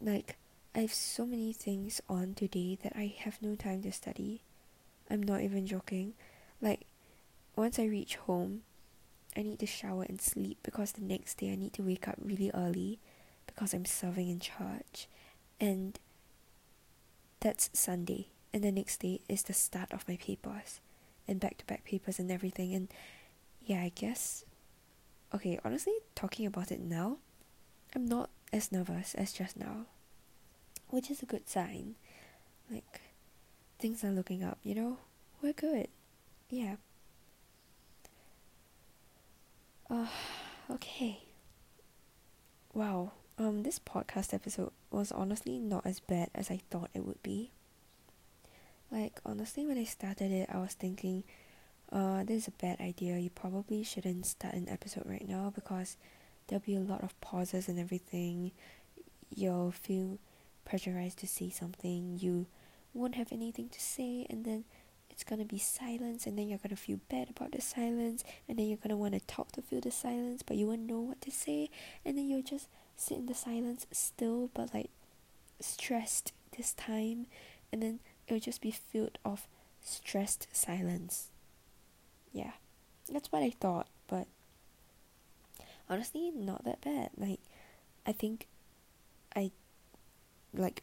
like 0.01 0.37
I 0.77 0.81
have 0.81 0.93
so 0.93 1.25
many 1.25 1.55
things 1.55 2.03
on 2.07 2.35
today 2.35 2.77
that 2.83 2.93
I 2.95 3.15
have 3.21 3.41
no 3.41 3.55
time 3.55 3.83
to 3.83 3.93
study. 3.93 4.43
I'm 5.11 5.23
not 5.23 5.41
even 5.41 5.67
joking. 5.67 6.13
Like 6.61 6.83
once 7.57 7.79
I 7.79 7.85
reach 7.85 8.17
home, 8.17 8.61
I 9.35 9.43
need 9.43 9.59
to 9.61 9.67
shower 9.67 10.05
and 10.07 10.21
sleep 10.21 10.59
because 10.63 10.93
the 10.93 11.01
next 11.01 11.39
day 11.39 11.51
I 11.51 11.57
need 11.57 11.73
to 11.75 11.83
wake 11.83 12.07
up 12.07 12.17
really 12.23 12.51
early 12.53 12.99
because 13.47 13.73
I'm 13.73 13.87
serving 13.87 14.29
in 14.29 14.39
church. 14.39 15.09
And 15.59 15.99
that's 17.41 17.71
Sunday. 17.73 18.29
And 18.53 18.63
the 18.63 18.71
next 18.71 18.99
day 19.01 19.23
is 19.31 19.45
the 19.45 19.55
start 19.55 19.91
of 19.93 20.07
my 20.07 20.17
papers 20.17 20.81
and 21.27 21.41
back 21.41 21.57
to 21.57 21.65
back 21.65 21.85
papers 21.85 22.19
and 22.19 22.31
everything. 22.31 22.75
And 22.75 22.89
yeah, 23.65 23.81
I 23.81 23.93
guess. 23.95 24.45
Okay, 25.35 25.59
honestly, 25.65 25.95
talking 26.15 26.45
about 26.45 26.71
it 26.71 26.81
now, 26.81 27.17
I'm 27.95 28.05
not 28.05 28.29
as 28.53 28.71
nervous 28.71 29.15
as 29.15 29.33
just 29.33 29.57
now, 29.57 29.87
which 30.91 31.11
is 31.11 31.23
a 31.23 31.27
good 31.27 31.49
sign. 31.49 31.95
Like, 32.71 33.01
things 33.79 34.03
are 34.05 34.11
looking 34.11 34.43
up, 34.43 34.59
you 34.63 34.75
know? 34.75 34.99
We're 35.43 35.53
good. 35.53 35.89
Yeah. 36.51 36.77
Uh, 39.91 40.07
okay. 40.71 41.21
Wow, 42.75 43.13
um, 43.39 43.63
this 43.63 43.79
podcast 43.79 44.35
episode 44.35 44.73
was 44.91 45.13
honestly 45.13 45.59
not 45.59 45.87
as 45.87 46.01
bad 46.01 46.31
as 46.35 46.51
I 46.51 46.61
thought 46.71 46.91
it 46.95 47.05
would 47.05 47.23
be. 47.23 47.51
Like, 48.91 49.21
honestly, 49.25 49.65
when 49.67 49.79
I 49.79 49.85
started 49.85 50.31
it, 50.31 50.49
I 50.53 50.59
was 50.59 50.75
thinking, 50.75 51.25
uh, 51.93 52.25
this 52.25 52.43
is 52.43 52.49
a 52.49 52.63
bad 52.63 52.81
idea. 52.81 53.19
You 53.19 53.31
probably 53.31 53.83
shouldn't 53.83 54.27
start 54.27 54.55
an 54.55 54.69
episode 54.69 55.05
right 55.07 55.27
now 55.27 55.53
because 55.55 55.97
there'll 56.47 56.65
be 56.65 56.77
a 56.77 56.81
lot 56.81 57.03
of 57.03 57.19
pauses 57.21 57.69
and 57.69 57.79
everything. 57.79 58.53
You'll 59.35 59.73
feel 59.73 60.19
pressurized 60.67 61.19
to 61.21 61.27
say 61.27 61.49
something. 61.49 62.19
You 62.21 62.47
won't 62.93 63.15
have 63.15 63.33
anything 63.33 63.71
to 63.71 63.81
say, 63.81 64.27
and 64.29 64.45
then 64.45 64.65
it's 65.09 65.25
gonna 65.25 65.47
be 65.47 65.59
silence, 65.59 66.27
and 66.27 66.39
then 66.39 66.49
you're 66.49 66.61
gonna 66.63 66.77
feel 66.77 67.01
bad 67.09 67.31
about 67.31 67.53
the 67.53 67.63
silence, 67.63 68.23
and 68.47 68.59
then 68.59 68.67
you're 68.67 68.77
gonna 68.77 68.99
want 68.99 69.15
to 69.15 69.21
talk 69.21 69.53
to 69.53 69.63
fill 69.63 69.81
the 69.81 69.91
silence, 69.91 70.43
but 70.43 70.59
you 70.59 70.67
won't 70.67 70.87
know 70.87 71.01
what 71.01 71.23
to 71.23 71.31
say, 71.31 71.71
and 72.05 72.19
then 72.19 72.29
you'll 72.29 72.43
just 72.43 72.69
sit 72.97 73.19
in 73.19 73.27
the 73.27 73.35
silence 73.35 73.87
still 73.93 74.51
but 74.55 74.73
like 74.73 74.91
stressed 75.61 76.33
this 76.57 76.73
time 76.73 77.27
and 77.73 77.83
then 77.83 78.01
it'll 78.27 78.41
just 78.41 78.61
be 78.61 78.71
filled 78.71 79.19
of 79.25 79.47
stressed 79.83 80.49
silence. 80.53 81.29
Yeah. 82.33 82.53
That's 83.13 83.31
what 83.31 83.43
I 83.43 83.51
thought, 83.51 83.87
but 84.09 84.27
honestly 85.89 86.31
not 86.35 86.65
that 86.65 86.81
bad. 86.81 87.11
Like 87.17 87.41
I 88.07 88.13
think 88.13 88.47
I 89.35 89.53
like 90.59 90.83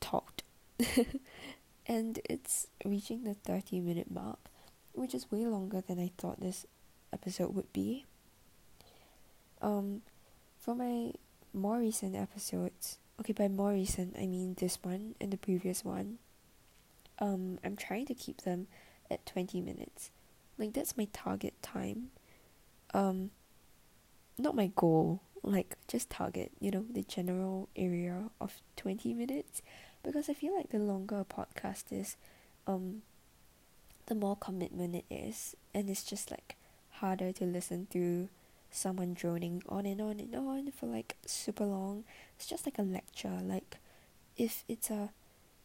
talked 0.00 0.42
and 1.86 2.20
it's 2.28 2.66
reaching 2.84 3.24
the 3.24 3.34
30 3.34 3.80
minute 3.80 4.10
mark, 4.10 4.38
which 4.92 5.14
is 5.14 5.30
way 5.30 5.46
longer 5.46 5.80
than 5.80 5.98
I 5.98 6.12
thought 6.18 6.40
this 6.40 6.66
episode 7.12 7.54
would 7.54 7.72
be. 7.72 8.04
Um 9.60 10.02
for 10.58 10.74
my 10.74 11.12
more 11.52 11.78
recent 11.78 12.14
episodes, 12.14 12.98
okay, 13.20 13.32
by 13.32 13.48
more 13.48 13.72
recent, 13.72 14.14
I 14.18 14.26
mean 14.26 14.54
this 14.58 14.78
one 14.82 15.14
and 15.20 15.32
the 15.32 15.36
previous 15.36 15.84
one, 15.84 16.18
um, 17.18 17.58
I'm 17.64 17.76
trying 17.76 18.06
to 18.06 18.14
keep 18.14 18.42
them 18.42 18.66
at 19.10 19.26
20 19.26 19.60
minutes. 19.60 20.10
Like, 20.56 20.72
that's 20.72 20.96
my 20.96 21.08
target 21.12 21.54
time. 21.62 22.10
Um, 22.94 23.30
not 24.36 24.54
my 24.54 24.70
goal, 24.74 25.20
like, 25.50 25.76
just 25.88 26.10
target, 26.10 26.52
you 26.60 26.70
know, 26.70 26.84
the 26.90 27.02
general 27.02 27.68
area 27.76 28.30
of 28.40 28.60
20 28.76 29.14
minutes. 29.14 29.62
Because 30.02 30.28
I 30.28 30.34
feel 30.34 30.56
like 30.56 30.70
the 30.70 30.78
longer 30.78 31.20
a 31.20 31.24
podcast 31.24 31.84
is, 31.90 32.16
um, 32.66 33.02
the 34.06 34.14
more 34.14 34.36
commitment 34.36 34.94
it 34.94 35.04
is. 35.10 35.54
And 35.74 35.90
it's 35.90 36.04
just 36.04 36.30
like 36.30 36.56
harder 36.90 37.32
to 37.32 37.44
listen 37.44 37.86
to 37.92 38.28
someone 38.70 39.14
droning 39.14 39.62
on 39.68 39.86
and 39.86 40.00
on 40.00 40.20
and 40.20 40.34
on 40.34 40.70
for 40.70 40.86
like 40.86 41.16
super 41.26 41.64
long. 41.64 42.04
It's 42.36 42.46
just 42.46 42.66
like 42.66 42.78
a 42.78 42.82
lecture. 42.82 43.38
Like, 43.42 43.78
if 44.36 44.64
it's 44.68 44.90
a 44.90 45.10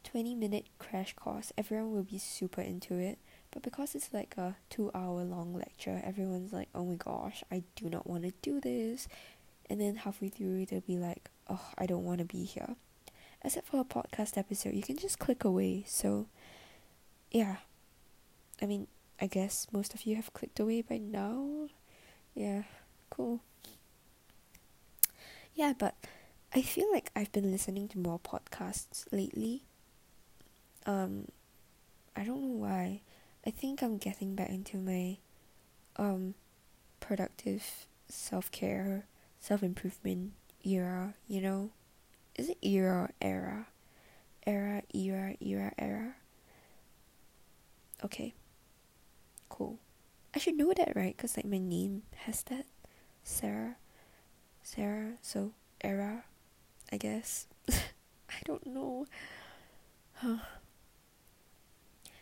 20 0.04 0.36
minute 0.36 0.66
crash 0.80 1.14
course, 1.14 1.52
everyone 1.58 1.94
will 1.94 2.04
be 2.04 2.18
super 2.18 2.62
into 2.62 2.96
it. 2.96 3.18
But 3.52 3.64
because 3.64 3.94
it's 3.96 4.14
like 4.14 4.36
a 4.38 4.56
two 4.70 4.90
hour 4.94 5.24
long 5.24 5.54
lecture, 5.54 6.02
everyone's 6.04 6.52
like, 6.52 6.70
oh 6.74 6.86
my 6.86 6.96
gosh, 6.96 7.44
I 7.52 7.64
do 7.76 7.90
not 7.90 8.08
want 8.08 8.24
to 8.24 8.34
do 8.42 8.60
this. 8.60 9.08
And 9.70 9.80
then 9.80 9.96
halfway 9.98 10.30
through, 10.30 10.66
they'll 10.66 10.82
be 10.82 10.98
like, 10.98 11.30
oh, 11.50 11.70
I 11.78 11.86
don't 11.86 12.04
want 12.04 12.20
to 12.20 12.26
be 12.26 12.44
here. 12.44 12.76
Except 13.44 13.68
for 13.68 13.80
a 13.80 13.84
podcast 13.84 14.38
episode, 14.38 14.74
you 14.74 14.84
can 14.84 14.98
just 14.98 15.20
click 15.20 15.44
away. 15.44 15.84
So, 15.88 16.28
yeah. 17.32 17.58
I 18.62 18.66
mean, 18.66 18.88
I 19.20 19.28
guess 19.28 19.68
most 19.72 19.94
of 19.94 20.06
you 20.06 20.16
have 20.16 20.34
clicked 20.34 20.60
away 20.60 20.82
by 20.82 20.98
now. 20.98 21.68
Yeah 22.36 22.64
cool. 23.14 23.42
Yeah, 25.54 25.74
but 25.78 25.94
I 26.54 26.64
feel 26.64 26.92
like 26.92 27.12
I've 27.16 27.32
been 27.32 27.52
listening 27.52 27.88
to 27.90 28.00
more 28.00 28.20
podcasts 28.20 29.06
lately. 29.12 29.62
Um, 30.88 31.28
I 32.16 32.24
don't 32.24 32.42
know 32.42 32.66
why. 32.66 33.02
I 33.46 33.52
think 33.52 33.84
I'm 33.84 33.98
getting 33.98 34.36
back 34.36 34.50
into 34.50 34.78
my 34.78 35.18
um 35.98 36.34
productive 37.00 37.86
self 38.10 38.50
care, 38.52 39.06
self 39.44 39.62
improvement 39.62 40.32
era, 40.64 41.16
you 41.28 41.42
know? 41.42 41.70
Is 42.36 42.48
it 42.48 42.58
era 42.64 43.10
era? 43.22 43.68
Era, 44.48 44.84
era, 44.96 45.36
era, 45.42 45.74
era. 45.78 46.16
Okay. 48.06 48.34
Cool. 49.50 49.80
I 50.34 50.40
should 50.40 50.56
know 50.56 50.74
that, 50.74 50.96
right? 50.96 51.16
Because, 51.16 51.36
like, 51.36 51.46
my 51.46 51.60
name 51.60 52.04
has 52.26 52.42
that. 52.44 52.66
Sarah. 53.24 53.76
Sarah. 54.64 55.14
So, 55.22 55.52
Era, 55.82 56.24
I 56.92 56.98
guess. 56.98 57.48
I 57.70 58.40
don't 58.46 58.66
know. 58.66 59.06
Huh. 60.16 60.38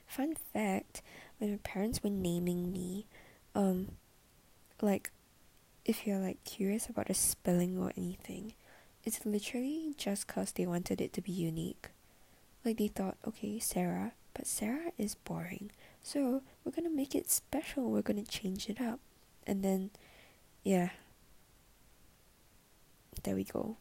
Fun 0.08 0.34
fact 0.54 1.02
when 1.38 1.52
my 1.52 1.60
parents 1.64 2.04
were 2.04 2.10
naming 2.10 2.72
me, 2.72 3.06
um, 3.56 3.90
like, 4.82 5.12
if 5.86 6.06
you're 6.06 6.20
like 6.20 6.44
curious 6.44 6.88
about 6.88 7.08
the 7.08 7.14
spelling 7.14 7.78
or 7.78 7.92
anything, 7.98 8.54
it's 9.04 9.26
literally 9.26 9.94
just 9.98 10.28
because 10.28 10.52
they 10.52 10.66
wanted 10.66 11.02
it 11.02 11.14
to 11.14 11.22
be 11.22 11.32
unique. 11.32 11.90
Like, 12.64 12.78
they 12.78 12.88
thought, 12.88 13.18
okay, 13.28 13.58
Sarah, 13.60 14.14
but 14.34 14.46
Sarah 14.46 14.92
is 14.98 15.16
boring. 15.16 15.72
So 16.04 16.42
we're 16.64 16.72
gonna 16.72 16.90
make 16.90 17.16
it 17.16 17.30
special. 17.30 17.90
We're 17.90 18.02
gonna 18.04 18.24
change 18.24 18.70
it 18.70 18.80
up. 18.80 19.00
And 19.48 19.64
then, 19.64 19.90
yeah. 20.64 20.90
There 23.24 23.36
we 23.36 23.44
go. 23.44 23.78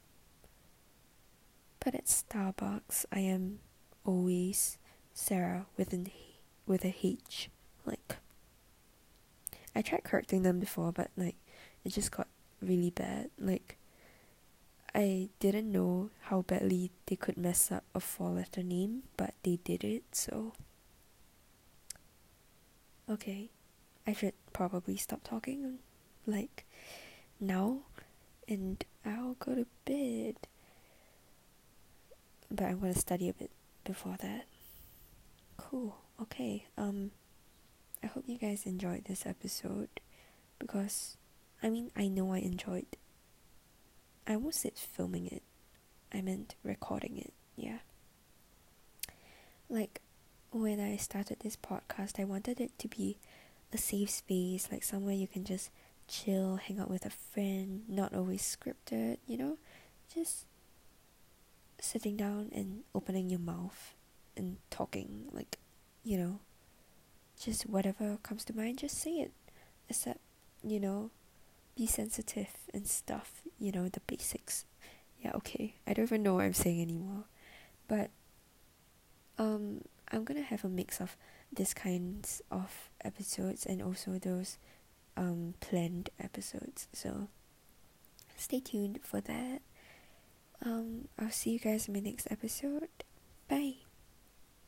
But 1.85 1.95
at 1.95 2.07
Starbucks, 2.07 3.07
I 3.13 3.21
am 3.21 3.61
always 4.05 4.79
Sarah 5.15 5.67
with 5.77 5.93
an 5.93 6.11
with 6.67 6.85
a 6.85 6.95
H. 7.03 7.51
Like, 7.85 8.17
I 9.75 9.83
tried 9.83 10.05
correcting 10.05 10.43
them 10.43 10.59
before, 10.61 10.93
but 10.93 11.11
like, 11.17 11.37
it 11.85 11.93
just 11.93 12.11
got 12.11 12.29
really 12.61 12.90
bad. 12.90 13.31
Like, 13.38 13.77
I 14.95 15.29
didn't 15.38 15.71
know 15.71 16.11
how 16.23 16.43
badly 16.43 16.90
they 17.07 17.16
could 17.16 17.37
mess 17.37 17.71
up 17.71 17.85
a 17.95 18.01
four 18.01 18.31
letter 18.31 18.62
name, 18.62 19.05
but 19.16 19.35
they 19.43 19.59
did 19.62 19.85
it, 19.85 20.03
so. 20.12 20.53
Okay, 23.09 23.51
I 24.07 24.12
should 24.12 24.35
probably 24.53 24.97
stop 24.97 25.23
talking, 25.25 25.79
like, 26.27 26.64
now, 27.40 27.79
and 28.49 28.85
I'll 29.05 29.35
go 29.38 29.55
to 29.55 29.66
bed. 29.85 30.37
But 32.51 32.64
I'm 32.64 32.81
gonna 32.81 32.95
study 32.95 33.29
a 33.29 33.33
bit 33.33 33.51
before 33.85 34.16
that. 34.21 34.47
Cool, 35.57 35.97
okay, 36.21 36.66
um, 36.77 37.12
I 38.03 38.07
hope 38.07 38.25
you 38.27 38.38
guys 38.38 38.66
enjoyed 38.66 39.05
this 39.05 39.25
episode 39.27 39.88
because, 40.59 41.16
I 41.62 41.68
mean, 41.68 41.90
I 41.96 42.09
know 42.09 42.33
I 42.33 42.38
enjoyed 42.38 42.87
I 44.27 44.38
said 44.51 44.75
filming 44.77 45.27
it. 45.27 45.42
I 46.12 46.20
meant 46.20 46.55
recording 46.62 47.18
it, 47.18 47.33
yeah. 47.57 47.79
Like, 49.68 50.01
when 50.53 50.79
I 50.79 50.96
started 50.96 51.38
this 51.40 51.57
podcast, 51.57 52.20
I 52.20 52.25
wanted 52.25 52.61
it 52.61 52.79
to 52.79 52.88
be 52.88 53.18
a 53.73 53.79
safe 53.79 54.11
space, 54.11 54.68
like 54.70 54.85
somewhere 54.85 55.14
you 55.14 55.27
can 55.27 55.44
just 55.44 55.70
chill, 56.07 56.57
hang 56.57 56.79
out 56.79 56.90
with 56.90 57.05
a 57.05 57.11
friend, 57.11 57.83
not 57.88 58.14
always 58.14 58.42
scripted, 58.42 59.18
you 59.27 59.37
know? 59.37 59.59
Just 60.12 60.46
sitting 61.81 62.16
down 62.16 62.51
and 62.55 62.83
opening 62.94 63.31
your 63.31 63.40
mouth 63.40 63.94
and 64.37 64.59
talking, 64.70 65.27
like, 65.33 65.59
you 66.05 66.18
know, 66.18 66.40
just 67.40 67.62
whatever 67.68 68.18
comes 68.23 68.44
to 68.44 68.57
mind, 68.57 68.79
just 68.79 68.96
say 68.96 69.12
it. 69.12 69.33
Except, 69.88 70.20
you 70.62 70.79
know, 70.79 71.11
be 71.81 71.87
sensitive 71.87 72.51
and 72.75 72.87
stuff, 72.87 73.40
you 73.59 73.73
know, 73.73 73.88
the 73.88 74.01
basics. 74.01 74.66
Yeah, 75.19 75.33
okay. 75.37 75.77
I 75.87 75.95
don't 75.95 76.05
even 76.05 76.23
know 76.23 76.35
what 76.35 76.45
I'm 76.45 76.53
saying 76.53 76.83
anymore. 76.83 77.25
But 77.88 78.11
um 79.38 79.81
I'm 80.12 80.25
gonna 80.25 80.43
have 80.43 80.62
a 80.62 80.69
mix 80.69 81.01
of 81.01 81.16
this 81.51 81.73
kinds 81.73 82.43
of 82.51 82.90
episodes 83.03 83.64
and 83.64 83.81
also 83.81 84.19
those 84.19 84.59
um 85.16 85.55
planned 85.61 86.11
episodes. 86.23 86.87
So 86.93 87.29
stay 88.37 88.61
tuned 88.61 89.01
for 89.03 89.23
that. 89.23 89.62
Um 90.62 91.09
I'll 91.19 91.31
see 91.31 91.53
you 91.53 91.59
guys 91.61 91.88
in 91.88 91.95
my 91.95 92.01
next 92.01 92.29
episode. 92.31 92.93
Bye. 93.49 93.89